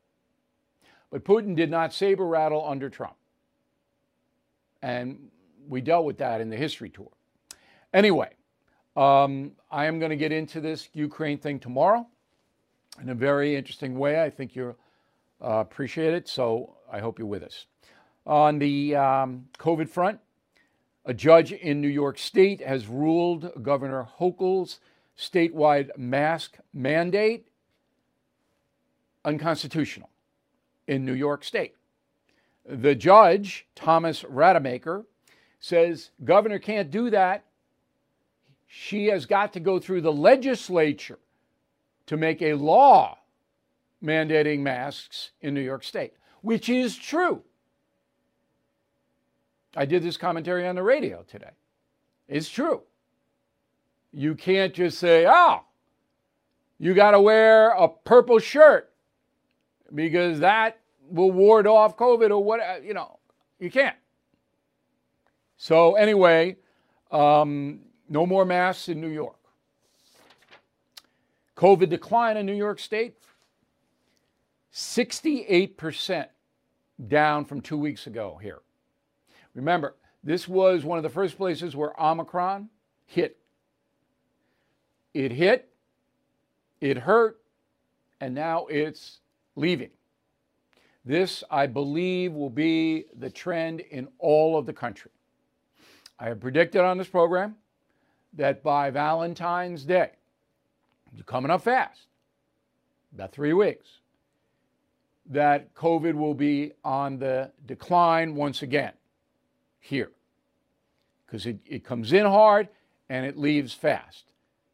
But 1.10 1.24
Putin 1.24 1.56
did 1.56 1.70
not 1.70 1.94
saber 1.94 2.26
rattle 2.26 2.66
under 2.68 2.90
Trump. 2.90 3.16
And 4.82 5.30
we 5.66 5.80
dealt 5.80 6.04
with 6.04 6.18
that 6.18 6.40
in 6.40 6.50
the 6.50 6.56
history 6.56 6.90
tour. 6.90 7.10
Anyway, 7.94 8.30
um, 8.96 9.52
I 9.70 9.86
am 9.86 9.98
going 9.98 10.10
to 10.10 10.16
get 10.16 10.32
into 10.32 10.60
this 10.60 10.88
Ukraine 10.92 11.38
thing 11.38 11.58
tomorrow 11.58 12.06
in 13.00 13.08
a 13.08 13.14
very 13.14 13.56
interesting 13.56 13.98
way. 13.98 14.22
I 14.22 14.28
think 14.28 14.54
you'll 14.54 14.76
uh, 15.42 15.60
appreciate 15.60 16.12
it. 16.14 16.28
So 16.28 16.76
I 16.92 16.98
hope 16.98 17.18
you're 17.18 17.26
with 17.26 17.42
us. 17.42 17.66
On 18.26 18.58
the 18.58 18.94
um, 18.96 19.48
COVID 19.58 19.88
front, 19.88 20.20
A 21.08 21.14
judge 21.14 21.52
in 21.52 21.80
New 21.80 21.88
York 21.88 22.18
State 22.18 22.60
has 22.60 22.86
ruled 22.86 23.62
Governor 23.62 24.06
Hochul's 24.20 24.78
statewide 25.18 25.96
mask 25.98 26.58
mandate 26.72 27.48
unconstitutional 29.24 30.08
in 30.86 31.04
New 31.04 31.14
York 31.14 31.44
State. 31.44 31.74
The 32.64 32.94
judge, 32.94 33.66
Thomas 33.74 34.22
Rademaker, 34.22 35.04
says 35.60 36.10
governor 36.24 36.58
can't 36.58 36.90
do 36.90 37.10
that. 37.10 37.44
She 38.66 39.06
has 39.06 39.26
got 39.26 39.52
to 39.54 39.60
go 39.60 39.78
through 39.78 40.02
the 40.02 40.12
legislature 40.12 41.18
to 42.06 42.16
make 42.16 42.42
a 42.42 42.54
law 42.54 43.18
mandating 44.02 44.60
masks 44.60 45.30
in 45.40 45.54
New 45.54 45.60
York 45.60 45.82
State, 45.82 46.12
which 46.42 46.68
is 46.68 46.96
true. 46.96 47.42
I 49.74 49.84
did 49.84 50.02
this 50.02 50.16
commentary 50.16 50.66
on 50.66 50.74
the 50.74 50.82
radio 50.82 51.24
today. 51.26 51.50
It's 52.28 52.48
true. 52.48 52.82
You 54.12 54.34
can't 54.34 54.74
just 54.74 54.98
say, 54.98 55.26
oh, 55.28 55.62
you 56.78 56.94
got 56.94 57.12
to 57.12 57.20
wear 57.20 57.70
a 57.70 57.88
purple 57.88 58.38
shirt 58.38 58.92
because 59.94 60.40
that 60.40 60.78
will 61.10 61.30
ward 61.30 61.66
off 61.66 61.96
COVID 61.96 62.30
or 62.30 62.42
what, 62.42 62.84
you 62.84 62.94
know, 62.94 63.18
you 63.58 63.70
can't. 63.70 63.96
So, 65.56 65.96
anyway, 65.96 66.56
um, 67.10 67.80
no 68.08 68.26
more 68.26 68.44
masks 68.44 68.88
in 68.88 69.00
New 69.00 69.08
York. 69.08 69.36
COVID 71.56 71.88
decline 71.88 72.36
in 72.36 72.46
New 72.46 72.54
York 72.54 72.78
State 72.78 73.16
68% 74.72 76.26
down 77.08 77.44
from 77.44 77.60
two 77.60 77.76
weeks 77.76 78.06
ago 78.06 78.38
here. 78.40 78.60
Remember, 79.54 79.96
this 80.22 80.46
was 80.46 80.84
one 80.84 80.98
of 80.98 81.02
the 81.02 81.10
first 81.10 81.36
places 81.36 81.74
where 81.74 82.00
Omicron 82.00 82.68
hit. 83.06 83.36
It 85.18 85.32
hit, 85.32 85.68
it 86.80 86.96
hurt, 86.96 87.40
and 88.20 88.36
now 88.36 88.66
it's 88.66 89.18
leaving. 89.56 89.90
This, 91.04 91.42
I 91.50 91.66
believe, 91.66 92.34
will 92.34 92.50
be 92.50 93.06
the 93.18 93.28
trend 93.28 93.80
in 93.80 94.06
all 94.20 94.56
of 94.56 94.64
the 94.64 94.72
country. 94.72 95.10
I 96.20 96.26
have 96.26 96.38
predicted 96.38 96.82
on 96.82 96.98
this 96.98 97.08
program 97.08 97.56
that 98.34 98.62
by 98.62 98.90
Valentine's 98.90 99.84
Day, 99.84 100.12
coming 101.26 101.50
up 101.50 101.62
fast, 101.62 102.02
about 103.12 103.32
three 103.32 103.54
weeks, 103.54 103.88
that 105.30 105.74
COVID 105.74 106.14
will 106.14 106.34
be 106.34 106.74
on 106.84 107.18
the 107.18 107.50
decline 107.66 108.36
once 108.36 108.62
again 108.62 108.92
here 109.80 110.12
because 111.26 111.44
it, 111.44 111.58
it 111.66 111.82
comes 111.82 112.12
in 112.12 112.24
hard 112.24 112.68
and 113.08 113.26
it 113.26 113.36
leaves 113.36 113.74
fast. 113.74 114.27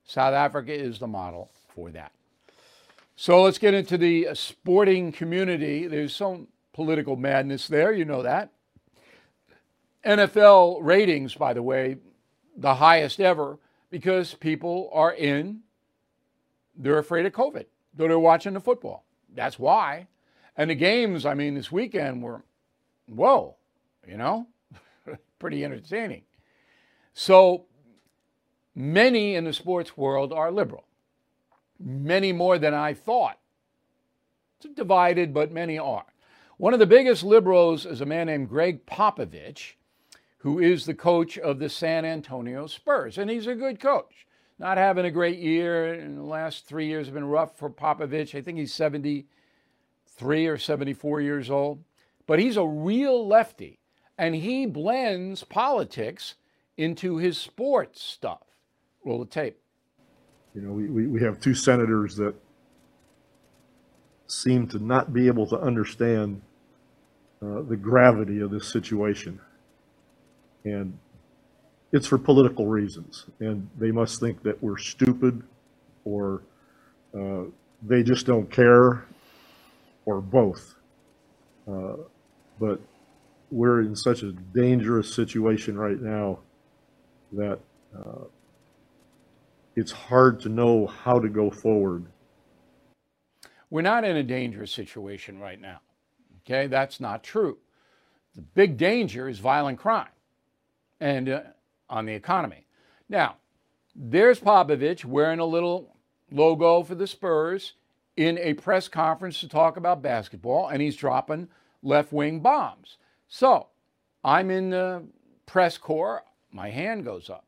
South 0.05 0.35
Africa 0.35 0.73
is 0.73 0.99
the 0.99 1.07
model 1.07 1.51
for 1.75 1.91
that. 1.91 2.13
So 3.17 3.43
let's 3.43 3.59
get 3.59 3.75
into 3.75 3.97
the 3.97 4.29
sporting 4.35 5.13
community. 5.13 5.87
There's 5.87 6.15
some 6.15 6.49
political 6.73 7.17
madness 7.17 7.69
there, 7.69 7.93
you 7.93 8.05
know 8.05 8.23
that. 8.23 8.51
NFL 10.05 10.79
ratings, 10.83 11.35
by 11.35 11.55
the 11.55 11.63
way, 11.63 11.97
the 12.57 12.75
highest 12.75 13.21
ever 13.21 13.59
because 13.91 14.35
people 14.35 14.91
are 14.93 15.13
in, 15.13 15.61
they're 16.77 16.99
afraid 16.99 17.27
of 17.27 17.33
COVID. 17.33 17.67
So 17.97 18.09
they're 18.09 18.19
watching 18.19 18.55
the 18.55 18.61
football. 18.61 19.05
That's 19.33 19.59
why. 19.59 20.09
And 20.57 20.71
the 20.71 20.75
games, 20.75 21.25
I 21.25 21.35
mean, 21.35 21.55
this 21.55 21.71
weekend 21.71 22.23
were, 22.23 22.45
whoa, 23.07 23.57
you 24.07 24.17
know, 24.17 24.47
pretty 25.39 25.65
entertaining. 25.65 26.23
So 27.15 27.67
many 28.75 29.35
in 29.35 29.45
the 29.45 29.53
sports 29.53 29.97
world 29.97 30.33
are 30.33 30.51
liberal, 30.51 30.85
many 31.79 32.33
more 32.33 32.59
than 32.59 32.75
I 32.75 32.95
thought. 32.95 33.39
It's 34.61 34.75
divided, 34.75 35.35
but 35.35 35.53
many 35.53 35.79
are. 35.79 36.07
One 36.57 36.73
of 36.73 36.81
the 36.81 36.87
biggest 36.87 37.25
liberals 37.25 37.85
is 37.85 38.01
a 38.01 38.07
man 38.07 38.27
named 38.27 38.49
Gregg 38.49 38.87
Popovich 38.87 39.75
who 40.45 40.59
is 40.59 40.85
the 40.85 40.93
coach 40.93 41.39
of 41.39 41.59
the 41.59 41.71
San 41.71 42.05
Antonio 42.05 42.67
Spurs. 42.67 43.17
And 43.17 43.31
he's 43.31 43.47
a 43.47 43.55
good 43.55 43.81
coach. 43.81 44.27
Not 44.59 44.77
having 44.77 45.07
a 45.07 45.11
great 45.11 45.39
year. 45.39 45.95
In 45.95 46.17
the 46.17 46.23
last 46.23 46.67
three 46.67 46.87
years 46.87 47.07
have 47.07 47.15
been 47.15 47.25
rough 47.25 47.57
for 47.57 47.71
Popovich. 47.71 48.35
I 48.35 48.43
think 48.43 48.59
he's 48.59 48.75
73 48.75 50.47
or 50.47 50.59
74 50.59 51.23
years 51.23 51.49
old. 51.49 51.83
But 52.27 52.41
he's 52.41 52.59
a 52.59 52.67
real 52.67 53.27
lefty. 53.27 53.79
And 54.19 54.35
he 54.35 54.67
blends 54.67 55.45
politics 55.45 56.35
into 56.77 57.17
his 57.17 57.39
sports 57.39 58.03
stuff. 58.03 58.54
Roll 59.05 59.21
the 59.21 59.27
tape. 59.27 59.59
You 60.55 60.63
know, 60.63 60.73
we, 60.73 60.89
we, 60.89 61.07
we 61.07 61.23
have 61.23 61.41
two 61.41 61.55
senators 61.55 62.17
that 62.17 62.35
seem 64.27 64.67
to 64.69 64.79
not 64.79 65.13
be 65.13 65.27
able 65.27 65.47
to 65.49 65.59
understand 65.61 66.43
uh, 67.43 67.63
the 67.63 67.77
gravity 67.77 68.41
of 68.41 68.51
this 68.51 68.71
situation 68.73 69.41
and 70.65 70.99
it's 71.93 72.07
for 72.07 72.19
political 72.19 72.67
reasons. 72.67 73.27
And 73.41 73.69
they 73.79 73.91
must 73.91 74.21
think 74.21 74.43
that 74.43 74.63
we're 74.63 74.79
stupid 74.79 75.43
or 76.05 76.43
uh, 77.19 77.45
they 77.83 78.03
just 78.03 78.27
don't 78.27 78.51
care 78.51 79.05
or 80.07 80.21
both. 80.21 80.75
Uh, 81.69 81.97
but 82.61 82.81
we're 83.51 83.83
in 83.83 83.97
such 83.97 84.23
a 84.23 84.33
dangerous 84.33 85.15
situation 85.15 85.79
right 85.79 86.01
now 86.01 86.39
that 87.33 87.59
uh, 87.97 88.25
it's 89.77 89.93
hard 89.93 90.41
to 90.41 90.49
know 90.49 90.87
how 90.87 91.19
to 91.19 91.29
go 91.29 91.51
forward. 91.51 92.07
We're 93.71 93.83
not 93.83 94.05
in 94.05 94.17
a 94.17 94.23
dangerous 94.23 94.71
situation 94.71 95.39
right 95.39 95.61
now. 95.61 95.81
Okay, 96.41 96.67
that's 96.67 97.01
not 97.01 97.25
true. 97.25 97.59
The 98.35 98.43
big 98.43 98.77
danger 98.77 99.29
is 99.29 99.39
violent 99.39 99.79
crime 99.79 100.09
and 101.01 101.29
uh, 101.29 101.41
on 101.89 102.07
the 102.07 102.13
economy. 102.13 102.67
Now, 103.09 103.37
there's 103.95 104.41
Popovich 104.41 105.05
wearing 105.05 105.39
a 105.39 105.45
little 105.45 105.97
logo 106.31 106.83
for 106.83 106.95
the 106.95 107.07
Spurs 107.07 107.75
in 108.17 108.39
a 108.39 108.55
press 108.55 108.89
conference 108.89 109.41
to 109.41 109.49
talk 109.49 109.77
about 109.77 110.03
basketball, 110.03 110.69
and 110.69 110.83
he's 110.83 110.97
dropping 110.97 111.49
left 111.83 112.13
wing 112.13 112.41
bombs. 112.41 112.97
So 113.29 113.69
I'm 114.23 114.51
in 114.51 114.71
the 114.71 115.05
press 115.47 115.79
corps, 115.79 116.25
my 116.53 116.71
hand 116.71 117.05
goes 117.05 117.29
up. 117.29 117.47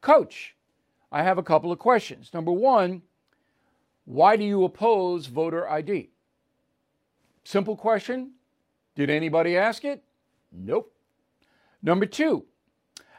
Coach, 0.00 0.56
I 1.12 1.22
have 1.22 1.36
a 1.36 1.42
couple 1.42 1.70
of 1.70 1.78
questions. 1.78 2.30
Number 2.32 2.50
one, 2.50 3.02
why 4.06 4.36
do 4.36 4.44
you 4.44 4.64
oppose 4.64 5.26
voter 5.26 5.68
ID? 5.68 6.08
Simple 7.44 7.76
question. 7.76 8.32
Did 8.94 9.10
anybody 9.10 9.56
ask 9.56 9.84
it? 9.84 10.02
Nope. 10.50 10.90
Number 11.82 12.06
two, 12.06 12.46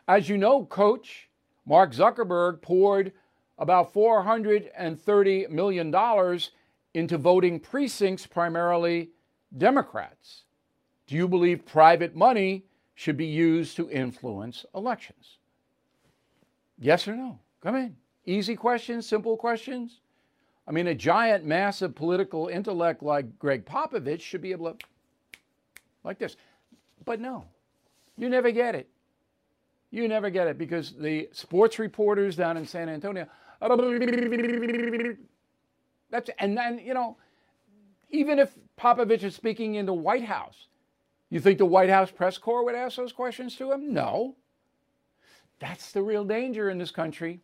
as 0.08 0.27
you 0.27 0.38
know, 0.38 0.65
coach, 0.65 1.29
Mark 1.67 1.93
Zuckerberg 1.93 2.62
poured 2.62 3.13
about 3.60 3.93
$430 3.93 5.49
million 5.49 6.39
into 6.95 7.17
voting 7.17 7.60
precincts, 7.60 8.25
primarily 8.25 9.12
Democrats. 9.56 10.43
Do 11.06 11.15
you 11.15 11.27
believe 11.27 11.65
private 11.65 12.15
money 12.15 12.65
should 12.95 13.17
be 13.17 13.25
used 13.25 13.75
to 13.75 13.89
influence 13.89 14.65
elections? 14.73 15.38
Yes 16.79 17.08
or 17.08 17.15
no? 17.15 17.39
Come 17.63 17.76
in. 17.76 17.95
Easy 18.26 18.56
questions, 18.56 19.08
simple 19.08 19.38
questions. 19.38 20.02
I 20.67 20.71
mean, 20.71 20.88
a 20.88 20.95
giant, 20.95 21.45
massive 21.45 21.95
political 21.95 22.47
intellect 22.47 23.02
like 23.02 23.39
Gregg 23.39 23.65
Popovich 23.65 24.21
should 24.21 24.41
be 24.41 24.52
able 24.52 24.73
to, 24.73 24.78
like 26.04 26.19
this. 26.19 26.36
But 27.06 27.19
no, 27.19 27.45
you 28.17 28.30
never 28.30 28.52
get 28.52 28.76
it. 28.76 28.89
You 29.91 30.08
never 30.08 30.30
get 30.30 30.47
it 30.47 30.58
because 30.58 30.93
the 30.93 31.30
sports 31.32 31.80
reporters 31.80 32.36
down 32.36 32.58
in 32.58 32.65
San 32.65 32.89
Antonio, 32.89 33.28
that's, 36.10 36.30
and 36.39 36.58
then, 36.58 36.80
you 36.80 36.93
know, 36.93 37.17
even 38.10 38.39
if 38.39 38.54
Popovich 38.78 39.23
is 39.23 39.36
speaking 39.36 39.76
in 39.76 39.86
the 39.86 39.93
White 39.93 40.26
House, 40.26 40.67
you 41.30 41.39
think 41.39 41.58
the 41.58 41.65
White 41.65 41.89
House 41.89 42.12
press 42.12 42.38
corps 42.38 42.63
would 42.65 42.76
ask 42.76 42.97
those 42.97 43.13
questions 43.13 43.56
to 43.58 43.71
him? 43.71 43.93
No. 43.93 44.36
That's 45.60 45.91
the 45.91 46.02
real 46.02 46.26
danger 46.26 46.69
in 46.69 46.78
this 46.78 46.91
country. 46.91 47.39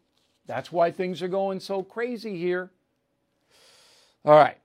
That's 0.50 0.72
why 0.72 0.90
things 0.90 1.22
are 1.22 1.28
going 1.28 1.60
so 1.60 1.84
crazy 1.84 2.36
here. 2.36 2.72
All 4.26 4.34
right. 4.34 4.58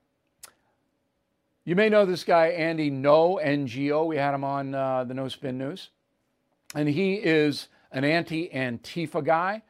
You 1.67 1.77
may 1.77 1.91
know 1.91 2.07
this 2.07 2.25
guy, 2.25 2.47
Andy 2.47 2.89
No, 2.89 3.39
NGO. 3.45 4.07
We 4.07 4.17
had 4.17 4.35
him 4.35 4.45
on 4.45 4.75
uh, 4.75 5.05
the 5.05 5.13
No 5.13 5.29
Spin 5.29 5.59
News. 5.59 5.91
And 6.75 6.89
he 6.89 7.17
is 7.17 7.69
an 7.93 8.03
anti 8.03 8.49
Antifa 8.49 9.23
guy, 9.23 9.63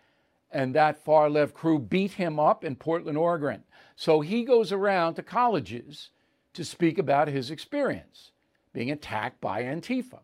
and 0.52 0.72
that 0.76 1.04
far 1.04 1.28
left 1.28 1.52
crew 1.52 1.80
beat 1.80 2.12
him 2.12 2.38
up 2.38 2.62
in 2.62 2.76
Portland, 2.76 3.18
Oregon. 3.18 3.64
So 3.96 4.20
he 4.20 4.44
goes 4.44 4.70
around 4.70 5.14
to 5.14 5.22
colleges 5.24 6.10
to 6.52 6.64
speak 6.64 6.96
about 6.96 7.26
his 7.26 7.50
experience 7.50 8.30
being 8.72 8.92
attacked 8.92 9.40
by 9.40 9.64
Antifa. 9.64 10.20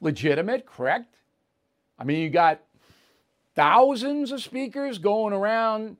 Legitimate, 0.00 0.64
correct? 0.64 1.16
I 1.98 2.04
mean, 2.04 2.20
you 2.20 2.30
got 2.30 2.60
thousands 3.54 4.32
of 4.32 4.42
speakers 4.42 4.98
going 4.98 5.32
around 5.32 5.96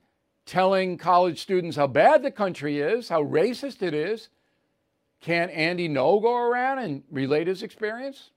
telling 0.47 0.99
college 0.99 1.40
students 1.40 1.77
how 1.77 1.87
bad 1.87 2.23
the 2.23 2.31
country 2.31 2.81
is, 2.81 3.09
how 3.09 3.23
racist 3.23 3.83
it 3.83 3.95
is. 3.95 4.29
Can't 5.21 5.51
Andy 5.53 5.88
Ngo 5.88 6.21
go 6.21 6.37
around 6.37 6.81
and 6.81 7.03
relate 7.11 7.47
his 7.47 7.62
experience? 7.62 8.31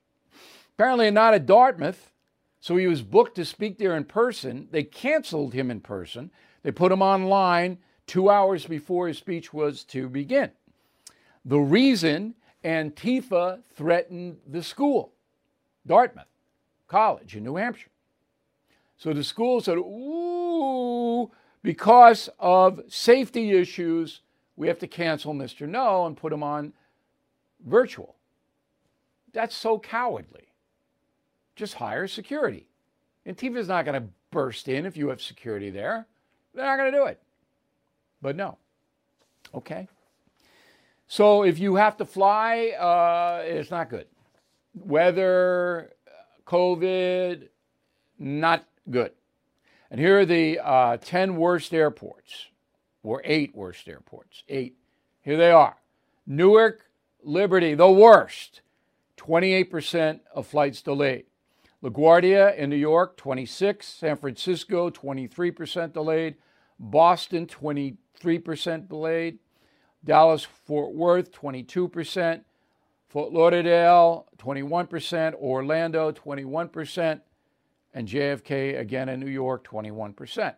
Apparently, 0.75 1.11
not 1.11 1.33
at 1.33 1.45
Dartmouth. 1.45 2.11
So 2.59 2.75
he 2.75 2.87
was 2.87 3.01
booked 3.01 3.35
to 3.35 3.45
speak 3.45 3.77
there 3.77 3.95
in 3.95 4.03
person. 4.03 4.67
They 4.71 4.83
canceled 4.83 5.53
him 5.53 5.69
in 5.69 5.81
person. 5.81 6.31
They 6.63 6.71
put 6.71 6.91
him 6.91 7.01
online 7.01 7.77
two 8.07 8.29
hours 8.29 8.65
before 8.65 9.07
his 9.07 9.17
speech 9.17 9.53
was 9.53 9.83
to 9.85 10.09
begin. 10.09 10.51
The 11.45 11.59
reason 11.59 12.35
Antifa 12.63 13.61
threatened 13.75 14.37
the 14.47 14.63
school, 14.63 15.13
Dartmouth 15.85 16.25
College 16.87 17.35
in 17.35 17.43
New 17.43 17.55
Hampshire. 17.55 17.89
So 18.97 19.13
the 19.13 19.23
school 19.23 19.61
said, 19.61 19.77
ooh, 19.77 21.31
because 21.61 22.29
of 22.39 22.81
safety 22.87 23.51
issues, 23.51 24.21
we 24.55 24.67
have 24.67 24.79
to 24.79 24.87
cancel 24.87 25.33
Mr. 25.33 25.69
Ngo 25.69 26.07
and 26.07 26.17
put 26.17 26.33
him 26.33 26.43
on 26.43 26.73
virtual. 27.65 28.15
That's 29.33 29.55
so 29.55 29.77
cowardly. 29.77 30.47
Just 31.55 31.75
hire 31.75 32.07
security. 32.07 32.67
Antifa's 33.25 33.67
not 33.67 33.85
going 33.85 34.01
to 34.01 34.07
burst 34.31 34.67
in 34.67 34.85
if 34.85 34.97
you 34.97 35.09
have 35.09 35.21
security 35.21 35.69
there. 35.69 36.07
They're 36.53 36.65
not 36.65 36.77
going 36.77 36.91
to 36.91 36.97
do 36.97 37.05
it. 37.05 37.21
But 38.21 38.35
no. 38.35 38.57
Okay. 39.53 39.87
So 41.07 41.43
if 41.43 41.59
you 41.59 41.75
have 41.75 41.97
to 41.97 42.05
fly, 42.05 42.69
uh, 42.69 43.43
it's 43.45 43.71
not 43.71 43.89
good. 43.89 44.07
Weather, 44.73 45.91
COVID, 46.45 47.47
not 48.19 48.65
good. 48.89 49.11
And 49.89 49.99
here 49.99 50.19
are 50.19 50.25
the 50.25 50.59
uh, 50.59 50.97
10 50.97 51.37
worst 51.37 51.73
airports, 51.73 52.47
or 53.03 53.21
eight 53.23 53.55
worst 53.55 53.87
airports. 53.87 54.43
Eight. 54.49 54.75
Here 55.21 55.37
they 55.37 55.51
are 55.51 55.77
Newark, 56.25 56.85
Liberty, 57.23 57.73
the 57.73 57.89
worst. 57.89 58.61
28% 59.17 60.19
of 60.33 60.45
flights 60.45 60.81
delayed. 60.81 61.25
LaGuardia 61.83 62.55
in 62.57 62.69
New 62.69 62.75
York, 62.75 63.17
26. 63.17 63.87
San 63.87 64.17
Francisco, 64.17 64.89
23% 64.89 65.93
delayed. 65.93 66.35
Boston, 66.79 67.47
23% 67.47 68.87
delayed. 68.89 69.39
Dallas, 70.03 70.43
Fort 70.43 70.93
Worth, 70.93 71.31
22%. 71.31 72.41
Fort 73.09 73.31
Lauderdale, 73.31 74.27
21%. 74.37 75.33
Orlando, 75.35 76.11
21% 76.11 77.21
and 77.97 78.07
JFK 78.07 78.79
again 78.79 79.09
in 79.09 79.19
New 79.19 79.25
York, 79.25 79.67
21%. 79.67 80.53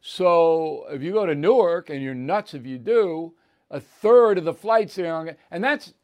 So 0.00 0.86
if 0.90 1.00
you 1.00 1.12
go 1.12 1.24
to 1.24 1.36
Newark, 1.36 1.88
and 1.88 2.02
you're 2.02 2.16
nuts 2.16 2.52
if 2.52 2.66
you 2.66 2.78
do, 2.78 3.34
a 3.70 3.78
third 3.78 4.38
of 4.38 4.44
the 4.44 4.52
flights 4.52 4.96
there, 4.96 5.36
and 5.52 5.62
that's, 5.62 5.94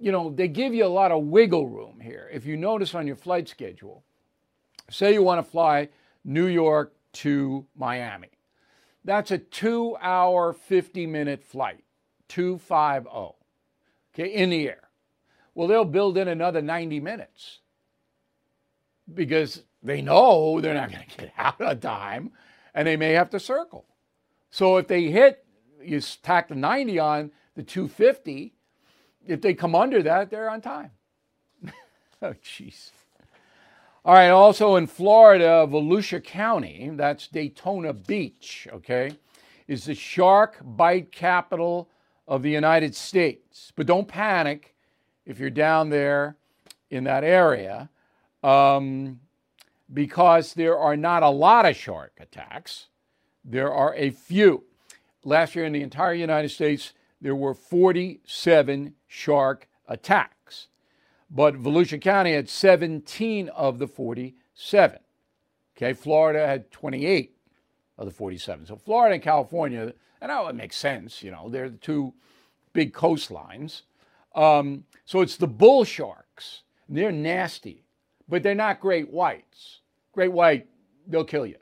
you 0.00 0.12
know, 0.12 0.30
they 0.30 0.48
give 0.48 0.72
you 0.72 0.86
a 0.86 0.88
lot 0.88 1.12
of 1.12 1.24
wiggle 1.24 1.68
room 1.68 2.00
here. 2.00 2.30
If 2.32 2.46
you 2.46 2.56
notice 2.56 2.94
on 2.94 3.06
your 3.06 3.16
flight 3.16 3.50
schedule, 3.50 4.02
say 4.88 5.12
you 5.12 5.22
want 5.22 5.44
to 5.44 5.50
fly 5.50 5.90
New 6.24 6.46
York 6.46 6.94
to 7.12 7.66
Miami, 7.76 8.30
that's 9.04 9.30
a 9.30 9.36
two 9.36 9.94
hour, 10.00 10.54
50 10.54 11.06
minute 11.06 11.44
flight, 11.44 11.84
250, 12.28 13.10
okay, 14.14 14.32
in 14.32 14.48
the 14.48 14.68
air. 14.68 14.88
Well, 15.54 15.68
they'll 15.68 15.84
build 15.84 16.16
in 16.16 16.28
another 16.28 16.62
90 16.62 16.98
minutes 17.00 17.59
because 19.14 19.62
they 19.82 20.02
know 20.02 20.60
they're 20.60 20.74
not 20.74 20.90
going 20.90 21.06
to 21.08 21.16
get 21.16 21.32
out 21.38 21.60
on 21.60 21.78
time 21.80 22.32
and 22.74 22.86
they 22.86 22.96
may 22.96 23.12
have 23.12 23.30
to 23.30 23.40
circle. 23.40 23.86
So 24.50 24.76
if 24.76 24.86
they 24.86 25.04
hit, 25.04 25.44
you 25.82 26.00
tack 26.22 26.48
the 26.48 26.54
90 26.54 26.98
on 26.98 27.30
the 27.54 27.62
250, 27.62 28.52
if 29.26 29.40
they 29.40 29.54
come 29.54 29.74
under 29.74 30.02
that, 30.02 30.30
they're 30.30 30.50
on 30.50 30.60
time. 30.60 30.90
oh, 32.22 32.34
jeez. 32.44 32.90
All 34.04 34.14
right, 34.14 34.30
also 34.30 34.76
in 34.76 34.86
Florida, 34.86 35.66
Volusia 35.68 36.24
County, 36.24 36.90
that's 36.94 37.28
Daytona 37.28 37.92
Beach, 37.92 38.66
okay, 38.72 39.12
is 39.68 39.84
the 39.84 39.94
shark 39.94 40.58
bite 40.62 41.12
capital 41.12 41.90
of 42.26 42.42
the 42.42 42.50
United 42.50 42.94
States. 42.94 43.72
But 43.76 43.86
don't 43.86 44.08
panic 44.08 44.74
if 45.26 45.38
you're 45.38 45.50
down 45.50 45.90
there 45.90 46.36
in 46.88 47.04
that 47.04 47.24
area 47.24 47.90
um, 48.42 49.20
because 49.92 50.54
there 50.54 50.78
are 50.78 50.96
not 50.96 51.22
a 51.22 51.30
lot 51.30 51.66
of 51.66 51.76
shark 51.76 52.12
attacks. 52.20 52.86
There 53.44 53.72
are 53.72 53.94
a 53.94 54.10
few. 54.10 54.64
Last 55.24 55.54
year 55.54 55.64
in 55.64 55.72
the 55.72 55.82
entire 55.82 56.14
United 56.14 56.50
States, 56.50 56.92
there 57.20 57.34
were 57.34 57.54
47 57.54 58.94
shark 59.06 59.68
attacks. 59.86 60.68
But 61.30 61.54
Volusia 61.54 62.00
County 62.00 62.32
had 62.32 62.48
17 62.48 63.48
of 63.50 63.78
the 63.78 63.86
47. 63.86 64.98
Okay, 65.76 65.92
Florida 65.92 66.46
had 66.46 66.70
28 66.70 67.36
of 67.98 68.06
the 68.06 68.12
47. 68.12 68.66
So 68.66 68.76
Florida 68.76 69.14
and 69.14 69.22
California, 69.22 69.92
and 70.20 70.30
that 70.30 70.44
would 70.44 70.56
make 70.56 70.72
sense, 70.72 71.22
you 71.22 71.30
know, 71.30 71.48
they're 71.48 71.68
the 71.68 71.76
two 71.76 72.12
big 72.72 72.92
coastlines. 72.92 73.82
Um, 74.34 74.84
so 75.04 75.20
it's 75.20 75.36
the 75.36 75.46
bull 75.46 75.84
sharks. 75.84 76.62
They're 76.88 77.12
nasty 77.12 77.84
but 78.30 78.42
they're 78.42 78.54
not 78.54 78.80
great 78.80 79.10
whites. 79.10 79.80
Great 80.12 80.32
white, 80.32 80.66
they'll 81.06 81.24
kill 81.24 81.46
you. 81.46 81.56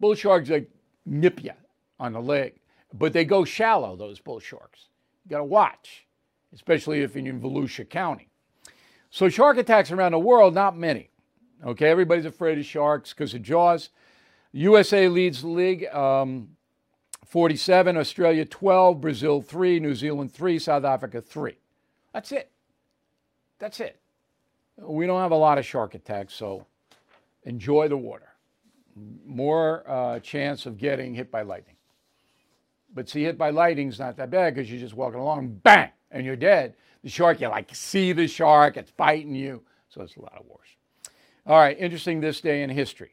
Bull 0.00 0.14
sharks 0.14 0.48
like 0.48 0.70
nip 1.06 1.44
you 1.44 1.52
on 1.98 2.14
the 2.14 2.20
leg, 2.20 2.54
but 2.94 3.12
they 3.12 3.24
go 3.24 3.44
shallow. 3.44 3.94
Those 3.94 4.18
bull 4.18 4.40
sharks, 4.40 4.88
you 5.24 5.30
got 5.30 5.38
to 5.38 5.44
watch, 5.44 6.06
especially 6.54 7.02
if 7.02 7.14
you're 7.14 7.26
in 7.26 7.40
Volusia 7.40 7.88
County. 7.88 8.28
So 9.10 9.28
shark 9.28 9.58
attacks 9.58 9.90
around 9.90 10.12
the 10.12 10.18
world, 10.18 10.54
not 10.54 10.76
many. 10.76 11.10
Okay, 11.64 11.88
everybody's 11.88 12.24
afraid 12.24 12.58
of 12.58 12.64
sharks 12.64 13.12
because 13.12 13.34
of 13.34 13.42
Jaws. 13.42 13.90
USA 14.52 15.08
leads 15.08 15.42
the 15.42 15.48
league. 15.48 15.86
Um, 15.86 16.56
47, 17.26 17.96
Australia 17.96 18.44
12, 18.44 19.00
Brazil 19.00 19.40
3, 19.40 19.78
New 19.78 19.94
Zealand 19.94 20.32
3, 20.32 20.58
South 20.58 20.84
Africa 20.84 21.20
3. 21.20 21.56
That's 22.12 22.32
it. 22.32 22.50
That's 23.60 23.78
it. 23.78 23.99
We 24.80 25.06
don't 25.06 25.20
have 25.20 25.30
a 25.30 25.36
lot 25.36 25.58
of 25.58 25.66
shark 25.66 25.94
attacks, 25.94 26.34
so 26.34 26.66
enjoy 27.44 27.88
the 27.88 27.96
water. 27.96 28.28
More 29.24 29.84
uh, 29.88 30.20
chance 30.20 30.66
of 30.66 30.78
getting 30.78 31.14
hit 31.14 31.30
by 31.30 31.42
lightning. 31.42 31.76
But 32.92 33.08
see, 33.08 33.22
hit 33.22 33.38
by 33.38 33.50
lightning 33.50 33.88
is 33.88 33.98
not 33.98 34.16
that 34.16 34.30
bad 34.30 34.54
because 34.54 34.70
you're 34.70 34.80
just 34.80 34.94
walking 34.94 35.20
along, 35.20 35.60
bang, 35.62 35.90
and 36.10 36.26
you're 36.26 36.36
dead. 36.36 36.74
The 37.02 37.10
shark, 37.10 37.40
you 37.40 37.48
like 37.48 37.74
see 37.74 38.12
the 38.12 38.26
shark, 38.26 38.76
it's 38.76 38.90
biting 38.90 39.34
you, 39.34 39.62
so 39.88 40.02
it's 40.02 40.16
a 40.16 40.20
lot 40.20 40.36
of 40.38 40.46
worse. 40.46 40.68
All 41.46 41.58
right, 41.58 41.78
interesting 41.78 42.20
this 42.20 42.40
day 42.40 42.62
in 42.62 42.70
history. 42.70 43.12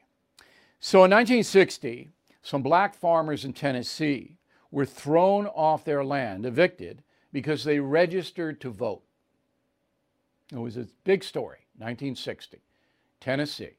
So 0.79 0.99
in 0.99 1.11
1960, 1.11 2.09
some 2.41 2.61
black 2.61 2.95
farmers 2.95 3.45
in 3.45 3.53
Tennessee 3.53 4.37
were 4.71 4.85
thrown 4.85 5.47
off 5.47 5.85
their 5.85 6.03
land, 6.03 6.45
evicted, 6.45 7.03
because 7.31 7.63
they 7.63 7.79
registered 7.79 8.59
to 8.61 8.69
vote. 8.69 9.03
It 10.51 10.57
was 10.57 10.77
a 10.77 10.87
big 11.03 11.23
story, 11.23 11.59
1960, 11.77 12.59
Tennessee. 13.19 13.77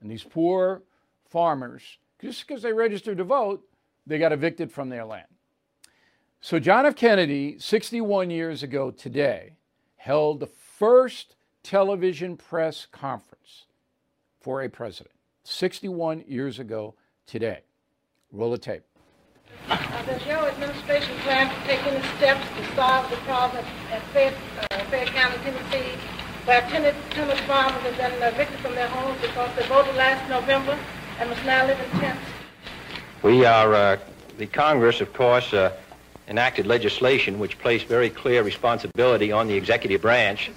And 0.00 0.10
these 0.10 0.22
poor 0.22 0.82
farmers, 1.28 1.98
just 2.20 2.46
because 2.46 2.62
they 2.62 2.72
registered 2.72 3.18
to 3.18 3.24
vote, 3.24 3.66
they 4.06 4.18
got 4.18 4.32
evicted 4.32 4.70
from 4.70 4.88
their 4.88 5.04
land. 5.04 5.26
So 6.40 6.58
John 6.58 6.84
F. 6.86 6.94
Kennedy, 6.94 7.58
61 7.58 8.30
years 8.30 8.62
ago 8.62 8.90
today, 8.90 9.54
held 9.96 10.40
the 10.40 10.46
first 10.46 11.36
television 11.62 12.36
press 12.36 12.86
conference 12.86 13.64
for 14.40 14.62
a 14.62 14.68
president. 14.68 15.14
61 15.44 16.24
years 16.28 16.58
ago 16.58 16.94
today. 17.26 17.60
Roll 18.30 18.50
the 18.50 18.58
tape. 18.58 18.82
Uh, 19.70 20.02
does 20.04 20.26
your 20.26 20.46
administration 20.48 21.16
plan 21.20 21.48
to 21.48 21.66
take 21.66 21.82
any 21.86 22.02
steps 22.16 22.46
to 22.56 22.76
solve 22.76 23.08
the 23.08 23.16
problem 23.24 23.64
at 23.90 24.02
Fayette, 24.12 24.34
uh, 24.70 24.78
Fayette 24.90 25.08
County, 25.08 25.38
Tennessee, 25.42 25.98
where 26.44 26.60
tenant, 26.62 26.96
tenant 27.10 27.40
farmers 27.40 27.82
have 27.82 27.96
been 27.96 28.22
evicted 28.22 28.58
from 28.60 28.74
their 28.74 28.88
homes 28.88 29.18
because 29.22 29.50
they 29.56 29.66
voted 29.66 29.94
last 29.96 30.28
November 30.28 30.78
and 31.18 31.30
must 31.30 31.44
now 31.44 31.66
live 31.66 31.80
in 31.80 32.00
tents? 32.00 32.20
We 33.22 33.46
are, 33.46 33.74
uh, 33.74 33.96
the 34.36 34.46
Congress, 34.46 35.00
of 35.00 35.14
course, 35.14 35.54
uh, 35.54 35.72
enacted 36.28 36.66
legislation 36.66 37.38
which 37.38 37.58
placed 37.58 37.86
very 37.86 38.10
clear 38.10 38.42
responsibility 38.42 39.32
on 39.32 39.46
the 39.46 39.54
executive 39.54 40.02
branch 40.02 40.50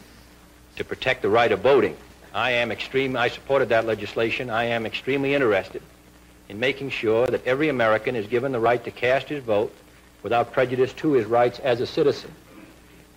to 0.75 0.83
protect 0.83 1.21
the 1.21 1.29
right 1.29 1.51
of 1.53 1.61
voting. 1.61 1.95
I 2.33 2.51
am 2.51 2.71
extreme, 2.71 3.15
I 3.15 3.29
supported 3.29 3.69
that 3.69 3.85
legislation. 3.85 4.49
I 4.49 4.65
am 4.65 4.85
extremely 4.85 5.33
interested 5.33 5.81
in 6.49 6.59
making 6.59 6.89
sure 6.89 7.27
that 7.27 7.45
every 7.45 7.69
American 7.69 8.15
is 8.15 8.27
given 8.27 8.51
the 8.51 8.59
right 8.59 8.83
to 8.83 8.91
cast 8.91 9.29
his 9.29 9.43
vote 9.43 9.73
without 10.23 10.51
prejudice 10.51 10.93
to 10.93 11.13
his 11.13 11.25
rights 11.25 11.59
as 11.59 11.81
a 11.81 11.87
citizen. 11.87 12.31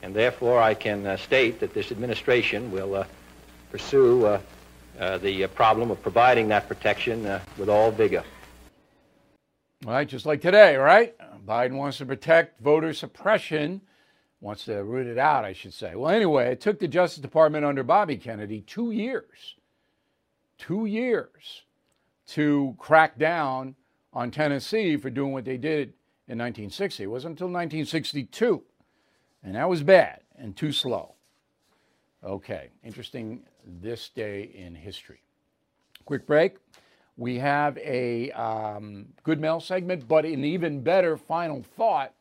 And 0.02 0.14
therefore, 0.14 0.60
I 0.60 0.74
can 0.74 1.06
uh, 1.06 1.16
state 1.16 1.60
that 1.60 1.74
this 1.74 1.92
administration 1.92 2.70
will 2.70 2.94
uh, 2.96 3.04
pursue 3.70 4.26
uh, 4.26 4.40
uh, 4.98 5.18
the 5.18 5.44
uh, 5.44 5.48
problem 5.48 5.90
of 5.90 6.02
providing 6.02 6.48
that 6.48 6.68
protection 6.68 7.26
uh, 7.26 7.40
with 7.58 7.68
all 7.68 7.90
vigor. 7.90 8.24
Right, 9.84 10.06
just 10.06 10.26
like 10.26 10.42
today, 10.42 10.76
right? 10.76 11.14
Biden 11.46 11.72
wants 11.72 11.98
to 11.98 12.06
protect 12.06 12.60
voter 12.60 12.92
suppression, 12.92 13.80
wants 14.40 14.66
to 14.66 14.84
root 14.84 15.06
it 15.06 15.18
out, 15.18 15.44
I 15.44 15.54
should 15.54 15.72
say. 15.72 15.94
Well, 15.94 16.14
anyway, 16.14 16.52
it 16.52 16.60
took 16.60 16.78
the 16.78 16.88
Justice 16.88 17.22
Department 17.22 17.64
under 17.64 17.82
Bobby 17.82 18.16
Kennedy 18.16 18.60
two 18.60 18.90
years, 18.90 19.54
two 20.58 20.84
years 20.84 21.62
to 22.30 22.74
crack 22.78 23.18
down 23.18 23.74
on 24.12 24.30
Tennessee 24.30 24.96
for 24.96 25.10
doing 25.10 25.32
what 25.32 25.44
they 25.44 25.56
did 25.56 25.94
in 26.28 26.38
1960. 26.38 27.02
It 27.02 27.06
wasn't 27.06 27.32
until 27.32 27.48
1962, 27.48 28.62
and 29.42 29.54
that 29.54 29.68
was 29.68 29.82
bad 29.82 30.20
and 30.36 30.56
too 30.56 30.72
slow. 30.72 31.14
Okay, 32.22 32.68
interesting 32.84 33.42
this 33.80 34.08
day 34.10 34.50
in 34.54 34.74
history. 34.74 35.22
Quick 36.04 36.26
break. 36.26 36.56
We 37.16 37.38
have 37.38 37.76
a 37.78 38.30
um, 38.32 39.06
good 39.22 39.40
mail 39.40 39.60
segment, 39.60 40.06
but 40.06 40.24
an 40.24 40.44
even 40.44 40.82
better 40.82 41.16
final 41.16 41.62
thought 41.62 42.14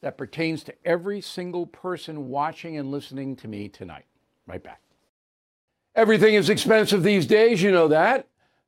that 0.00 0.16
pertains 0.16 0.62
to 0.64 0.74
every 0.84 1.20
single 1.20 1.66
person 1.66 2.28
watching 2.28 2.76
and 2.76 2.90
listening 2.90 3.34
to 3.36 3.48
me 3.48 3.68
tonight. 3.68 4.04
Right 4.46 4.62
back. 4.62 4.80
Everything 5.94 6.34
is 6.34 6.50
expensive 6.50 7.02
these 7.02 7.26
days, 7.26 7.62
you 7.62 7.72
know 7.72 7.88
that. 7.88 8.28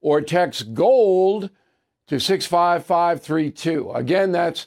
or 0.00 0.20
text 0.20 0.74
GOLD 0.74 1.50
to 2.08 2.20
65532. 2.20 3.90
Again, 3.92 4.32
that's 4.32 4.66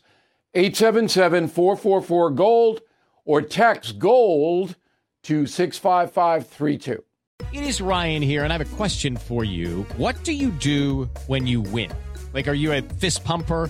877 0.54 1.48
444 1.48 2.32
GOLD, 2.32 2.82
or 3.26 3.42
text 3.42 4.00
GOLD 4.00 4.76
to 5.24 5.46
65532. 5.46 7.04
It 7.54 7.64
is 7.64 7.82
Ryan 7.82 8.22
here, 8.22 8.44
and 8.44 8.52
I 8.52 8.58
have 8.58 8.74
a 8.74 8.76
question 8.76 9.16
for 9.18 9.44
you. 9.44 9.86
What 9.98 10.24
do 10.24 10.34
you 10.34 10.50
do 10.52 11.10
when 11.28 11.48
you 11.48 11.62
win? 11.62 11.92
Like, 12.34 12.48
are 12.48 12.54
you 12.54 12.74
a 12.74 12.82
fist 12.82 13.24
pumper? 13.24 13.70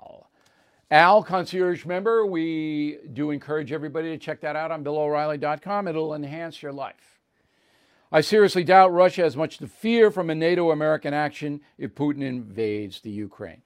Al, 0.91 1.23
concierge 1.23 1.85
member, 1.85 2.25
we 2.25 2.97
do 3.13 3.31
encourage 3.31 3.71
everybody 3.71 4.09
to 4.09 4.17
check 4.17 4.41
that 4.41 4.57
out 4.57 4.71
on 4.71 4.83
BillO'Reilly.com. 4.83 5.87
It'll 5.87 6.13
enhance 6.13 6.61
your 6.61 6.73
life. 6.73 7.21
I 8.11 8.19
seriously 8.19 8.65
doubt 8.65 8.91
Russia 8.91 9.21
has 9.21 9.37
much 9.37 9.57
to 9.59 9.67
fear 9.67 10.11
from 10.11 10.29
a 10.29 10.35
NATO 10.35 10.69
American 10.71 11.13
action 11.13 11.61
if 11.77 11.95
Putin 11.95 12.21
invades 12.23 12.99
the 12.99 13.09
Ukraine. 13.09 13.61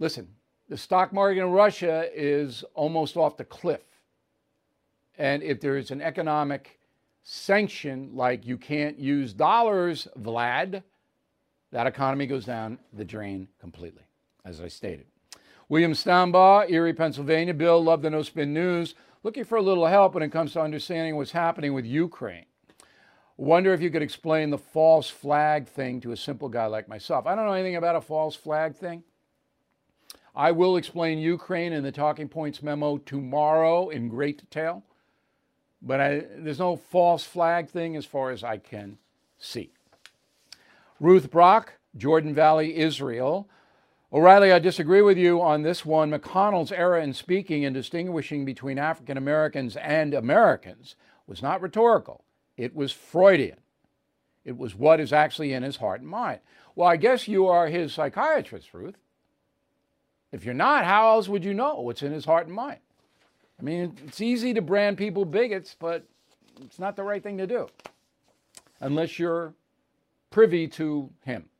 Listen, 0.00 0.26
the 0.68 0.76
stock 0.76 1.12
market 1.12 1.40
in 1.40 1.52
Russia 1.52 2.10
is 2.12 2.64
almost 2.74 3.16
off 3.16 3.36
the 3.36 3.44
cliff. 3.44 3.84
And 5.16 5.44
if 5.44 5.60
there 5.60 5.76
is 5.76 5.92
an 5.92 6.02
economic 6.02 6.80
sanction 7.22 8.10
like 8.14 8.44
you 8.44 8.58
can't 8.58 8.98
use 8.98 9.32
dollars, 9.32 10.08
Vlad, 10.18 10.82
that 11.70 11.86
economy 11.86 12.26
goes 12.26 12.44
down 12.44 12.80
the 12.92 13.04
drain 13.04 13.46
completely, 13.60 14.02
as 14.44 14.60
I 14.60 14.66
stated. 14.66 15.06
William 15.68 15.92
Stambaugh, 15.92 16.70
Erie, 16.70 16.92
Pennsylvania. 16.92 17.52
Bill, 17.52 17.82
love 17.82 18.02
the 18.02 18.10
No 18.10 18.22
Spin 18.22 18.54
News. 18.54 18.94
Looking 19.22 19.44
for 19.44 19.56
a 19.56 19.62
little 19.62 19.86
help 19.86 20.14
when 20.14 20.22
it 20.22 20.30
comes 20.30 20.52
to 20.52 20.60
understanding 20.60 21.16
what's 21.16 21.32
happening 21.32 21.74
with 21.74 21.84
Ukraine. 21.84 22.46
Wonder 23.36 23.74
if 23.74 23.82
you 23.82 23.90
could 23.90 24.02
explain 24.02 24.50
the 24.50 24.58
false 24.58 25.10
flag 25.10 25.66
thing 25.66 26.00
to 26.00 26.12
a 26.12 26.16
simple 26.16 26.48
guy 26.48 26.66
like 26.66 26.88
myself. 26.88 27.26
I 27.26 27.34
don't 27.34 27.46
know 27.46 27.52
anything 27.52 27.76
about 27.76 27.96
a 27.96 28.00
false 28.00 28.36
flag 28.36 28.76
thing. 28.76 29.02
I 30.34 30.52
will 30.52 30.76
explain 30.76 31.18
Ukraine 31.18 31.72
in 31.72 31.82
the 31.82 31.90
Talking 31.90 32.28
Points 32.28 32.62
memo 32.62 32.98
tomorrow 32.98 33.88
in 33.88 34.08
great 34.08 34.38
detail, 34.38 34.84
but 35.82 36.00
I, 36.00 36.24
there's 36.36 36.58
no 36.58 36.76
false 36.76 37.24
flag 37.24 37.68
thing 37.68 37.96
as 37.96 38.06
far 38.06 38.30
as 38.30 38.44
I 38.44 38.58
can 38.58 38.98
see. 39.38 39.72
Ruth 41.00 41.30
Brock, 41.30 41.74
Jordan 41.96 42.34
Valley, 42.34 42.76
Israel. 42.76 43.48
O'Reilly, 44.16 44.50
I 44.50 44.58
disagree 44.60 45.02
with 45.02 45.18
you 45.18 45.42
on 45.42 45.60
this 45.60 45.84
one. 45.84 46.10
McConnell's 46.10 46.72
error 46.72 46.96
in 46.96 47.12
speaking 47.12 47.66
and 47.66 47.74
distinguishing 47.74 48.46
between 48.46 48.78
African 48.78 49.18
Americans 49.18 49.76
and 49.76 50.14
Americans 50.14 50.96
was 51.26 51.42
not 51.42 51.60
rhetorical, 51.60 52.24
it 52.56 52.74
was 52.74 52.92
Freudian. 52.92 53.58
It 54.42 54.56
was 54.56 54.74
what 54.74 55.00
is 55.00 55.12
actually 55.12 55.52
in 55.52 55.62
his 55.62 55.76
heart 55.76 56.00
and 56.00 56.08
mind. 56.08 56.40
Well, 56.74 56.88
I 56.88 56.96
guess 56.96 57.28
you 57.28 57.48
are 57.48 57.68
his 57.68 57.92
psychiatrist, 57.92 58.72
Ruth. 58.72 58.96
If 60.32 60.46
you're 60.46 60.54
not, 60.54 60.86
how 60.86 61.10
else 61.10 61.28
would 61.28 61.44
you 61.44 61.52
know 61.52 61.80
what's 61.80 62.02
in 62.02 62.12
his 62.12 62.24
heart 62.24 62.46
and 62.46 62.56
mind? 62.56 62.78
I 63.60 63.62
mean, 63.62 63.98
it's 64.06 64.22
easy 64.22 64.54
to 64.54 64.62
brand 64.62 64.96
people 64.96 65.26
bigots, 65.26 65.76
but 65.78 66.06
it's 66.62 66.78
not 66.78 66.96
the 66.96 67.02
right 67.02 67.22
thing 67.22 67.36
to 67.36 67.46
do 67.46 67.68
unless 68.80 69.18
you're 69.18 69.52
privy 70.30 70.68
to 70.68 71.10
him. 71.26 71.50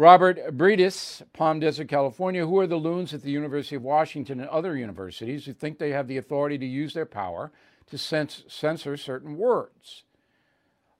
Robert 0.00 0.56
Bredis, 0.56 1.20
Palm 1.34 1.60
Desert, 1.60 1.88
California. 1.88 2.46
Who 2.46 2.58
are 2.58 2.66
the 2.66 2.76
loons 2.76 3.12
at 3.12 3.20
the 3.20 3.30
University 3.30 3.76
of 3.76 3.82
Washington 3.82 4.40
and 4.40 4.48
other 4.48 4.74
universities 4.74 5.44
who 5.44 5.52
think 5.52 5.78
they 5.78 5.90
have 5.90 6.08
the 6.08 6.16
authority 6.16 6.56
to 6.56 6.64
use 6.64 6.94
their 6.94 7.04
power 7.04 7.52
to 7.88 7.96
cens- 7.96 8.50
censor 8.50 8.96
certain 8.96 9.36
words? 9.36 10.04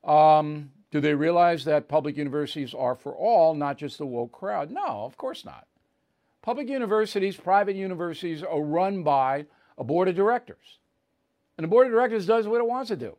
Um, 0.05 0.73
do 0.91 1.01
they 1.01 1.15
realize 1.15 1.65
that 1.65 1.89
public 1.89 2.19
universities 2.19 2.75
are 2.75 2.95
for 2.95 3.15
all, 3.15 3.55
not 3.55 3.79
just 3.79 3.97
the 3.97 4.05
woke 4.05 4.33
crowd? 4.33 4.71
No, 4.71 4.83
of 4.83 5.17
course 5.17 5.47
not. 5.47 5.67
Public 6.43 6.69
universities, 6.69 7.39
private 7.39 7.77
universities 7.77 8.43
are 8.43 8.61
run 8.61 9.03
by 9.03 9.47
a 9.79 9.83
board 9.83 10.09
of 10.09 10.15
directors. 10.15 10.77
And 11.57 11.65
the 11.65 11.69
board 11.69 11.87
of 11.87 11.95
directors 11.95 12.27
does 12.27 12.47
what 12.47 12.61
it 12.61 12.67
wants 12.67 12.89
to 12.89 12.97
do. 12.97 13.17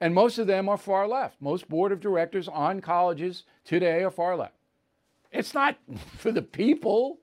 And 0.00 0.14
most 0.14 0.38
of 0.38 0.46
them 0.46 0.66
are 0.70 0.78
far 0.78 1.06
left. 1.06 1.42
Most 1.42 1.68
board 1.68 1.92
of 1.92 2.00
directors 2.00 2.48
on 2.48 2.80
colleges 2.80 3.44
today 3.66 4.02
are 4.02 4.10
far 4.10 4.34
left. 4.34 4.54
It's 5.32 5.54
not 5.54 5.76
for 6.18 6.30
the 6.30 6.42
people. 6.42 7.18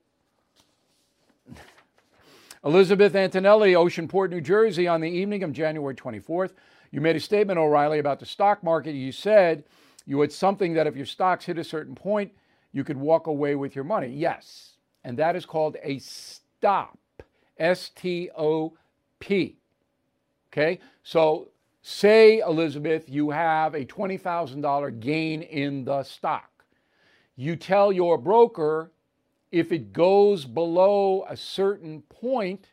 Elizabeth 2.64 3.14
Antonelli, 3.14 3.74
Oceanport, 3.74 4.30
New 4.30 4.40
Jersey, 4.40 4.86
on 4.86 5.00
the 5.00 5.08
evening 5.08 5.42
of 5.42 5.52
January 5.52 5.94
24th, 5.94 6.52
you 6.90 7.00
made 7.00 7.16
a 7.16 7.20
statement, 7.20 7.58
O'Reilly, 7.58 8.00
about 8.00 8.18
the 8.18 8.26
stock 8.26 8.62
market. 8.62 8.92
You 8.92 9.12
said 9.12 9.64
you 10.04 10.20
had 10.20 10.32
something 10.32 10.74
that 10.74 10.86
if 10.86 10.96
your 10.96 11.06
stocks 11.06 11.44
hit 11.44 11.56
a 11.56 11.64
certain 11.64 11.94
point, 11.94 12.32
you 12.72 12.84
could 12.84 12.96
walk 12.96 13.28
away 13.28 13.54
with 13.54 13.74
your 13.74 13.84
money. 13.84 14.08
Yes. 14.08 14.74
And 15.04 15.16
that 15.18 15.36
is 15.36 15.46
called 15.46 15.76
a 15.82 15.98
stop. 16.00 16.98
S 17.58 17.90
T 17.90 18.30
O 18.36 18.76
P. 19.20 19.58
Okay? 20.52 20.80
So 21.02 21.48
say, 21.82 22.40
Elizabeth, 22.40 23.08
you 23.08 23.30
have 23.30 23.74
a 23.74 23.84
$20,000 23.84 25.00
gain 25.00 25.42
in 25.42 25.84
the 25.84 26.02
stock. 26.02 26.49
You 27.36 27.56
tell 27.56 27.92
your 27.92 28.18
broker 28.18 28.92
if 29.50 29.72
it 29.72 29.92
goes 29.92 30.44
below 30.44 31.24
a 31.28 31.36
certain 31.36 32.02
point, 32.02 32.68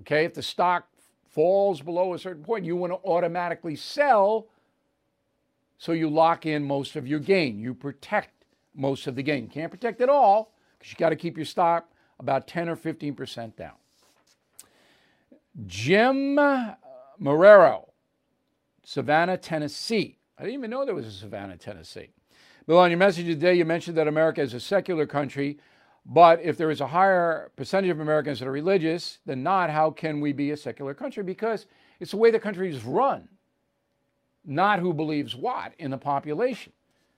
okay, 0.00 0.24
if 0.24 0.34
the 0.34 0.42
stock 0.42 0.88
falls 1.28 1.80
below 1.80 2.14
a 2.14 2.18
certain 2.18 2.42
point, 2.42 2.64
you 2.64 2.76
want 2.76 2.92
to 2.92 3.08
automatically 3.08 3.76
sell 3.76 4.48
so 5.78 5.92
you 5.92 6.08
lock 6.08 6.46
in 6.46 6.64
most 6.64 6.96
of 6.96 7.06
your 7.06 7.18
gain. 7.18 7.58
You 7.58 7.74
protect 7.74 8.44
most 8.74 9.06
of 9.06 9.16
the 9.16 9.22
gain. 9.22 9.48
Can't 9.48 9.70
protect 9.70 10.00
it 10.00 10.08
all 10.08 10.54
because 10.78 10.92
you 10.92 10.96
got 10.96 11.10
to 11.10 11.16
keep 11.16 11.36
your 11.36 11.46
stock 11.46 11.90
about 12.18 12.46
10 12.46 12.68
or 12.68 12.76
15% 12.76 13.56
down. 13.56 13.72
Jim 15.66 16.38
uh, 16.38 16.74
Marrero, 17.20 17.88
Savannah, 18.82 19.36
Tennessee. 19.36 20.18
I 20.38 20.42
didn't 20.42 20.58
even 20.58 20.70
know 20.70 20.84
there 20.84 20.94
was 20.94 21.06
a 21.06 21.12
Savannah, 21.12 21.56
Tennessee. 21.56 22.10
Bill, 22.66 22.78
on 22.78 22.90
your 22.90 22.98
message 22.98 23.26
today, 23.26 23.54
you 23.54 23.66
mentioned 23.66 23.98
that 23.98 24.08
America 24.08 24.40
is 24.40 24.54
a 24.54 24.60
secular 24.60 25.04
country, 25.04 25.58
but 26.06 26.40
if 26.40 26.56
there 26.56 26.70
is 26.70 26.80
a 26.80 26.86
higher 26.86 27.50
percentage 27.56 27.90
of 27.90 28.00
Americans 28.00 28.38
that 28.38 28.48
are 28.48 28.52
religious 28.52 29.18
than 29.26 29.42
not, 29.42 29.68
how 29.68 29.90
can 29.90 30.18
we 30.18 30.32
be 30.32 30.50
a 30.50 30.56
secular 30.56 30.94
country? 30.94 31.22
Because 31.22 31.66
it's 32.00 32.12
the 32.12 32.16
way 32.16 32.30
the 32.30 32.40
country 32.40 32.70
is 32.70 32.82
run, 32.82 33.28
not 34.46 34.78
who 34.78 34.94
believes 34.94 35.36
what 35.36 35.74
in 35.78 35.90
the 35.90 35.98
population. 35.98 36.72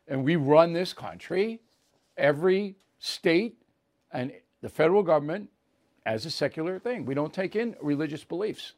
And 0.09 0.25
we 0.25 0.35
run 0.35 0.73
this 0.73 0.93
country, 0.93 1.61
every 2.17 2.75
state 2.99 3.57
and 4.11 4.33
the 4.63 4.69
federal 4.69 5.05
government, 5.05 5.49
as 6.07 6.27
a 6.27 6.31
secular 6.31 6.81
thing. 6.81 7.05
We 7.05 7.15
don't 7.15 7.33
take 7.33 7.55
in 7.55 7.77
religious 7.81 8.25
beliefs. 8.25 8.73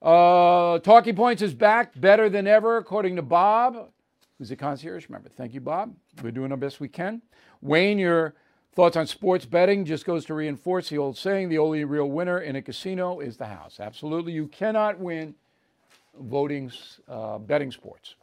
Uh, 0.00 0.78
Talking 0.78 1.16
Points 1.16 1.42
is 1.42 1.52
back 1.52 2.00
better 2.00 2.28
than 2.28 2.46
ever, 2.46 2.76
according 2.76 3.16
to 3.16 3.22
Bob, 3.22 3.90
who's 4.38 4.50
a 4.50 4.56
concierge 4.56 5.08
member. 5.08 5.28
Thank 5.28 5.54
you, 5.54 5.60
Bob. 5.60 5.94
We're 6.22 6.30
doing 6.30 6.50
our 6.50 6.56
best 6.56 6.80
we 6.80 6.88
can. 6.88 7.22
Wayne, 7.60 7.98
your 7.98 8.34
thoughts 8.74 8.96
on 8.96 9.06
sports 9.06 9.46
betting 9.46 9.84
just 9.84 10.04
goes 10.04 10.24
to 10.26 10.34
reinforce 10.34 10.90
the 10.90 10.98
old 10.98 11.16
saying 11.16 11.48
the 11.48 11.58
only 11.58 11.84
real 11.84 12.10
winner 12.10 12.38
in 12.40 12.56
a 12.56 12.62
casino 12.62 13.20
is 13.20 13.36
the 13.36 13.46
house. 13.46 13.80
Absolutely. 13.80 14.32
You 14.32 14.46
cannot 14.48 14.98
win 14.98 15.34
voting, 16.18 16.70
uh, 17.08 17.38
betting 17.38 17.72
sports. 17.72 18.16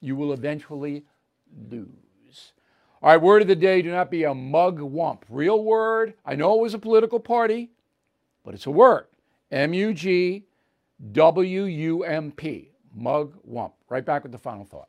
You 0.00 0.14
will 0.14 0.32
eventually 0.32 1.04
lose. 1.70 2.52
All 3.00 3.10
right, 3.10 3.22
word 3.22 3.42
of 3.42 3.48
the 3.48 3.56
day 3.56 3.80
do 3.80 3.92
not 3.92 4.10
be 4.10 4.24
a 4.24 4.34
mugwump. 4.34 5.22
Real 5.28 5.62
word. 5.62 6.14
I 6.24 6.34
know 6.34 6.54
it 6.54 6.62
was 6.62 6.74
a 6.74 6.78
political 6.78 7.20
party, 7.20 7.70
but 8.44 8.54
it's 8.54 8.66
a 8.66 8.72
word. 8.72 9.06
M 9.50 9.72
U 9.72 9.94
G 9.94 10.44
W 11.12 11.64
U 11.64 12.02
M 12.02 12.32
P. 12.32 12.72
Mug 12.94 13.34
wump. 13.48 13.72
Right 13.88 14.04
back 14.04 14.24
with 14.24 14.32
the 14.32 14.38
final 14.38 14.64
thought. 14.64 14.88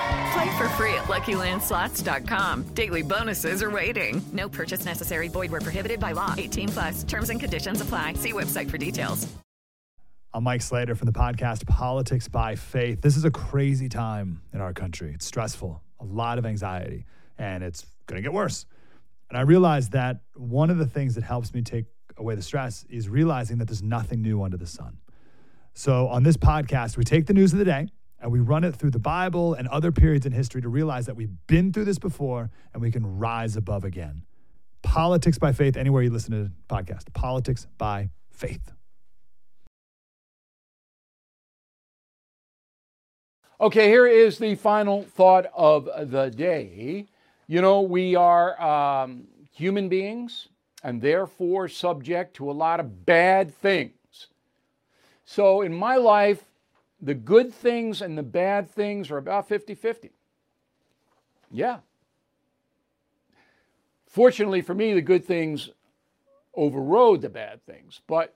Play 0.31 0.57
for 0.57 0.69
free 0.69 0.93
at 0.93 1.05
LuckyLandSlots.com. 1.05 2.63
Daily 2.73 3.01
bonuses 3.01 3.61
are 3.63 3.71
waiting. 3.71 4.21
No 4.31 4.47
purchase 4.47 4.85
necessary. 4.85 5.27
Void 5.27 5.51
where 5.51 5.61
prohibited 5.61 5.99
by 5.99 6.13
law. 6.13 6.35
18 6.37 6.69
plus. 6.69 7.03
Terms 7.03 7.29
and 7.29 7.39
conditions 7.39 7.81
apply. 7.81 8.13
See 8.13 8.31
website 8.31 8.69
for 8.69 8.77
details. 8.77 9.27
I'm 10.33 10.45
Mike 10.45 10.61
Slater 10.61 10.95
from 10.95 11.07
the 11.07 11.11
podcast 11.11 11.67
Politics 11.67 12.29
by 12.29 12.55
Faith. 12.55 13.01
This 13.01 13.17
is 13.17 13.25
a 13.25 13.31
crazy 13.31 13.89
time 13.89 14.41
in 14.53 14.61
our 14.61 14.71
country. 14.71 15.11
It's 15.13 15.25
stressful, 15.25 15.83
a 15.99 16.05
lot 16.05 16.37
of 16.37 16.45
anxiety, 16.45 17.05
and 17.37 17.61
it's 17.61 17.85
going 18.07 18.15
to 18.15 18.21
get 18.21 18.31
worse. 18.31 18.65
And 19.27 19.37
I 19.37 19.41
realized 19.41 19.91
that 19.91 20.21
one 20.35 20.69
of 20.69 20.77
the 20.77 20.87
things 20.87 21.15
that 21.15 21.25
helps 21.25 21.53
me 21.53 21.61
take 21.61 21.83
away 22.15 22.35
the 22.35 22.41
stress 22.41 22.85
is 22.89 23.09
realizing 23.09 23.57
that 23.57 23.65
there's 23.65 23.83
nothing 23.83 24.21
new 24.21 24.41
under 24.41 24.55
the 24.55 24.67
sun. 24.67 24.99
So 25.73 26.07
on 26.07 26.23
this 26.23 26.37
podcast, 26.37 26.95
we 26.95 27.03
take 27.03 27.25
the 27.25 27.33
news 27.33 27.51
of 27.51 27.59
the 27.59 27.65
day 27.65 27.89
and 28.21 28.31
we 28.31 28.39
run 28.39 28.63
it 28.63 28.75
through 28.75 28.91
the 28.91 28.99
Bible 28.99 29.53
and 29.53 29.67
other 29.67 29.91
periods 29.91 30.25
in 30.25 30.31
history 30.31 30.61
to 30.61 30.69
realize 30.69 31.07
that 31.07 31.15
we've 31.15 31.35
been 31.47 31.73
through 31.73 31.85
this 31.85 31.99
before 31.99 32.51
and 32.73 32.81
we 32.81 32.91
can 32.91 33.17
rise 33.17 33.55
above 33.55 33.83
again. 33.83 34.23
Politics 34.83 35.37
by 35.37 35.51
faith, 35.51 35.75
anywhere 35.77 36.03
you 36.03 36.09
listen 36.09 36.31
to 36.31 36.43
the 36.43 36.51
podcast. 36.69 37.11
Politics 37.13 37.67
by 37.77 38.09
faith. 38.29 38.71
Okay, 43.59 43.89
here 43.89 44.07
is 44.07 44.39
the 44.39 44.55
final 44.55 45.03
thought 45.03 45.45
of 45.53 45.87
the 46.09 46.29
day. 46.29 47.05
You 47.45 47.61
know, 47.61 47.81
we 47.81 48.15
are 48.15 48.59
um, 48.59 49.27
human 49.51 49.87
beings 49.87 50.47
and 50.83 51.01
therefore 51.01 51.67
subject 51.67 52.35
to 52.37 52.49
a 52.49 52.53
lot 52.53 52.79
of 52.79 53.05
bad 53.05 53.53
things. 53.53 54.27
So 55.25 55.61
in 55.61 55.73
my 55.73 55.97
life, 55.97 56.43
the 57.01 57.13
good 57.13 57.53
things 57.53 58.01
and 58.01 58.17
the 58.17 58.23
bad 58.23 58.69
things 58.69 59.09
are 59.11 59.17
about 59.17 59.47
50 59.47 59.75
50. 59.75 60.11
Yeah. 61.51 61.79
Fortunately 64.07 64.61
for 64.61 64.73
me, 64.73 64.93
the 64.93 65.01
good 65.01 65.25
things 65.25 65.69
overrode 66.53 67.21
the 67.21 67.29
bad 67.29 67.65
things, 67.65 68.01
but 68.07 68.35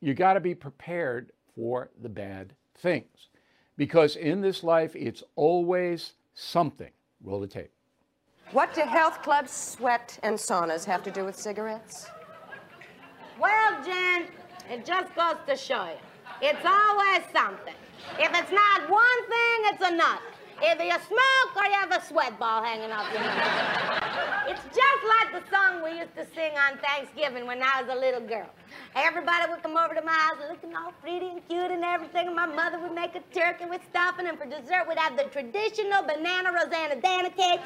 you 0.00 0.14
got 0.14 0.34
to 0.34 0.40
be 0.40 0.54
prepared 0.54 1.32
for 1.54 1.90
the 2.00 2.08
bad 2.08 2.52
things 2.74 3.28
because 3.76 4.16
in 4.16 4.40
this 4.40 4.62
life, 4.62 4.94
it's 4.94 5.22
always 5.34 6.12
something. 6.34 6.90
Roll 7.22 7.40
the 7.40 7.46
tape. 7.46 7.70
What 8.52 8.74
do 8.74 8.82
health 8.82 9.22
clubs, 9.22 9.50
sweat, 9.50 10.18
and 10.22 10.36
saunas 10.36 10.84
have 10.84 11.02
to 11.04 11.10
do 11.10 11.24
with 11.24 11.36
cigarettes? 11.36 12.06
Well, 13.40 13.84
Jen, 13.84 14.28
it 14.70 14.86
just 14.86 15.14
goes 15.14 15.36
to 15.46 15.56
show 15.56 15.84
you. 15.86 16.15
It's 16.42 16.64
always 16.64 17.22
something. 17.32 17.74
If 18.18 18.30
it's 18.30 18.52
not 18.52 18.90
one 18.90 19.20
thing, 19.28 19.58
it's 19.72 19.82
another. 19.82 20.20
Either 20.64 20.84
you 20.84 20.96
smoke 21.06 21.56
or 21.56 21.64
you 21.64 21.72
have 21.72 21.92
a 21.92 22.02
sweat 22.04 22.38
ball 22.38 22.62
hanging 22.62 22.90
off 22.90 23.12
your 23.12 23.22
nose. 23.22 24.48
it's 24.48 24.64
just 24.64 25.02
like 25.04 25.32
the 25.32 25.50
song 25.50 25.82
we 25.84 25.98
used 25.98 26.14
to 26.16 26.26
sing 26.34 26.52
on 26.56 26.78
Thanksgiving 26.78 27.46
when 27.46 27.62
I 27.62 27.82
was 27.82 27.94
a 27.94 27.98
little 27.98 28.20
girl. 28.26 28.48
Everybody 28.94 29.50
would 29.50 29.62
come 29.62 29.76
over 29.76 29.94
to 29.94 30.02
my 30.02 30.12
house 30.12 30.36
looking 30.48 30.74
all 30.74 30.92
pretty 31.02 31.28
and 31.28 31.46
cute 31.48 31.70
and 31.70 31.84
everything, 31.84 32.28
and 32.28 32.36
my 32.36 32.46
mother 32.46 32.78
would 32.78 32.94
make 32.94 33.14
a 33.14 33.22
turkey 33.34 33.66
with 33.66 33.82
stuffing, 33.90 34.26
and 34.26 34.38
for 34.38 34.46
dessert 34.46 34.86
we'd 34.88 34.98
have 34.98 35.16
the 35.16 35.24
traditional 35.24 36.02
banana 36.02 36.50
Rosanna 36.52 37.00
Dana 37.00 37.30
cake. 37.30 37.60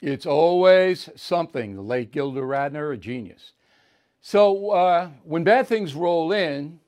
It's 0.00 0.26
always 0.26 1.10
something. 1.16 1.76
The 1.76 1.82
late 1.82 2.12
Gilda 2.12 2.40
Radner, 2.40 2.94
a 2.94 2.96
genius. 2.96 3.52
So 4.20 4.70
uh, 4.70 5.10
when 5.24 5.44
bad 5.44 5.66
things 5.66 5.94
roll 5.94 6.32
in, 6.32 6.80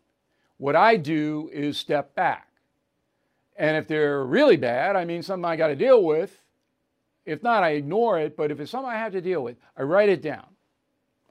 what 0.58 0.76
I 0.76 0.96
do 0.96 1.50
is 1.52 1.76
step 1.76 2.14
back. 2.14 2.48
And 3.56 3.76
if 3.76 3.86
they're 3.86 4.24
really 4.24 4.56
bad, 4.56 4.96
I 4.96 5.04
mean 5.04 5.22
something 5.22 5.44
I 5.44 5.56
got 5.56 5.68
to 5.68 5.76
deal 5.76 6.02
with. 6.02 6.40
If 7.24 7.42
not, 7.42 7.62
I 7.62 7.70
ignore 7.70 8.18
it. 8.18 8.36
But 8.36 8.50
if 8.50 8.60
it's 8.60 8.70
something 8.70 8.90
I 8.90 8.98
have 8.98 9.12
to 9.12 9.20
deal 9.20 9.42
with, 9.42 9.56
I 9.76 9.82
write 9.82 10.08
it 10.08 10.22
down 10.22 10.46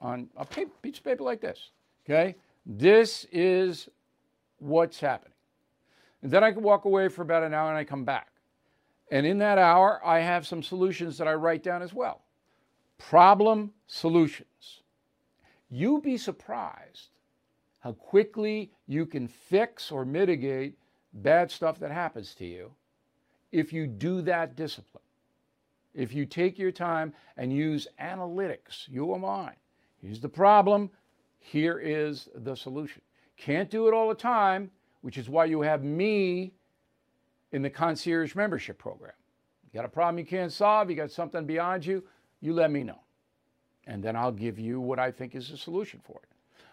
on 0.00 0.28
a 0.36 0.44
piece 0.44 0.98
of 0.98 1.04
paper 1.04 1.22
like 1.22 1.40
this. 1.40 1.70
Okay? 2.04 2.36
This 2.66 3.26
is 3.30 3.88
what's 4.58 5.00
happening. 5.00 5.32
And 6.22 6.30
then 6.30 6.42
I 6.42 6.52
can 6.52 6.62
walk 6.62 6.86
away 6.86 7.08
for 7.08 7.22
about 7.22 7.42
an 7.42 7.52
hour 7.52 7.68
and 7.68 7.76
I 7.76 7.84
come 7.84 8.04
back. 8.04 8.28
And 9.10 9.26
in 9.26 9.38
that 9.38 9.58
hour, 9.58 10.00
I 10.04 10.20
have 10.20 10.46
some 10.46 10.62
solutions 10.62 11.18
that 11.18 11.28
I 11.28 11.34
write 11.34 11.62
down 11.62 11.82
as 11.82 11.92
well. 11.92 12.22
Problem 12.96 13.72
solutions. 13.86 14.80
You'd 15.68 16.02
be 16.02 16.16
surprised 16.16 17.10
how 17.84 17.92
quickly 17.92 18.70
you 18.86 19.04
can 19.04 19.28
fix 19.28 19.92
or 19.92 20.06
mitigate 20.06 20.78
bad 21.12 21.50
stuff 21.50 21.78
that 21.78 21.90
happens 21.90 22.34
to 22.34 22.46
you 22.46 22.70
if 23.52 23.74
you 23.74 23.86
do 23.86 24.22
that 24.22 24.56
discipline. 24.56 25.02
If 25.92 26.14
you 26.14 26.24
take 26.24 26.58
your 26.58 26.72
time 26.72 27.12
and 27.36 27.52
use 27.52 27.86
analytics, 28.00 28.88
your 28.88 29.18
mind. 29.18 29.56
Here's 30.00 30.18
the 30.18 30.30
problem, 30.30 30.90
here 31.38 31.78
is 31.78 32.30
the 32.34 32.56
solution. 32.56 33.02
Can't 33.36 33.68
do 33.68 33.86
it 33.86 33.92
all 33.92 34.08
the 34.08 34.14
time, 34.14 34.70
which 35.02 35.18
is 35.18 35.28
why 35.28 35.44
you 35.44 35.60
have 35.60 35.84
me 35.84 36.54
in 37.52 37.60
the 37.60 37.68
concierge 37.68 38.34
membership 38.34 38.78
program. 38.78 39.12
You 39.62 39.76
got 39.76 39.84
a 39.84 39.90
problem 39.90 40.18
you 40.18 40.24
can't 40.24 40.50
solve, 40.50 40.88
you 40.88 40.96
got 40.96 41.10
something 41.10 41.44
beyond 41.44 41.84
you, 41.84 42.02
you 42.40 42.54
let 42.54 42.70
me 42.70 42.82
know. 42.82 43.00
And 43.86 44.02
then 44.02 44.16
I'll 44.16 44.32
give 44.32 44.58
you 44.58 44.80
what 44.80 44.98
I 44.98 45.10
think 45.10 45.34
is 45.34 45.50
the 45.50 45.58
solution 45.58 46.00
for 46.02 46.18
it. 46.22 46.30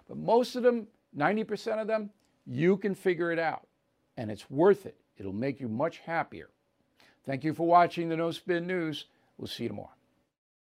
But 0.07 0.17
most 0.17 0.55
of 0.55 0.63
them 0.63 0.87
90% 1.17 1.81
of 1.81 1.87
them, 1.87 2.09
you 2.45 2.77
can 2.77 2.95
figure 2.95 3.31
it 3.31 3.39
out. 3.39 3.67
And 4.17 4.29
it's 4.29 4.49
worth 4.49 4.85
it. 4.85 4.97
It'll 5.17 5.33
make 5.33 5.59
you 5.59 5.67
much 5.67 5.99
happier. 5.99 6.49
Thank 7.25 7.43
you 7.43 7.53
for 7.53 7.67
watching 7.67 8.09
the 8.09 8.17
No 8.17 8.31
Spin 8.31 8.65
News. 8.67 9.05
We'll 9.37 9.47
see 9.47 9.63
you 9.63 9.69
tomorrow. 9.69 9.89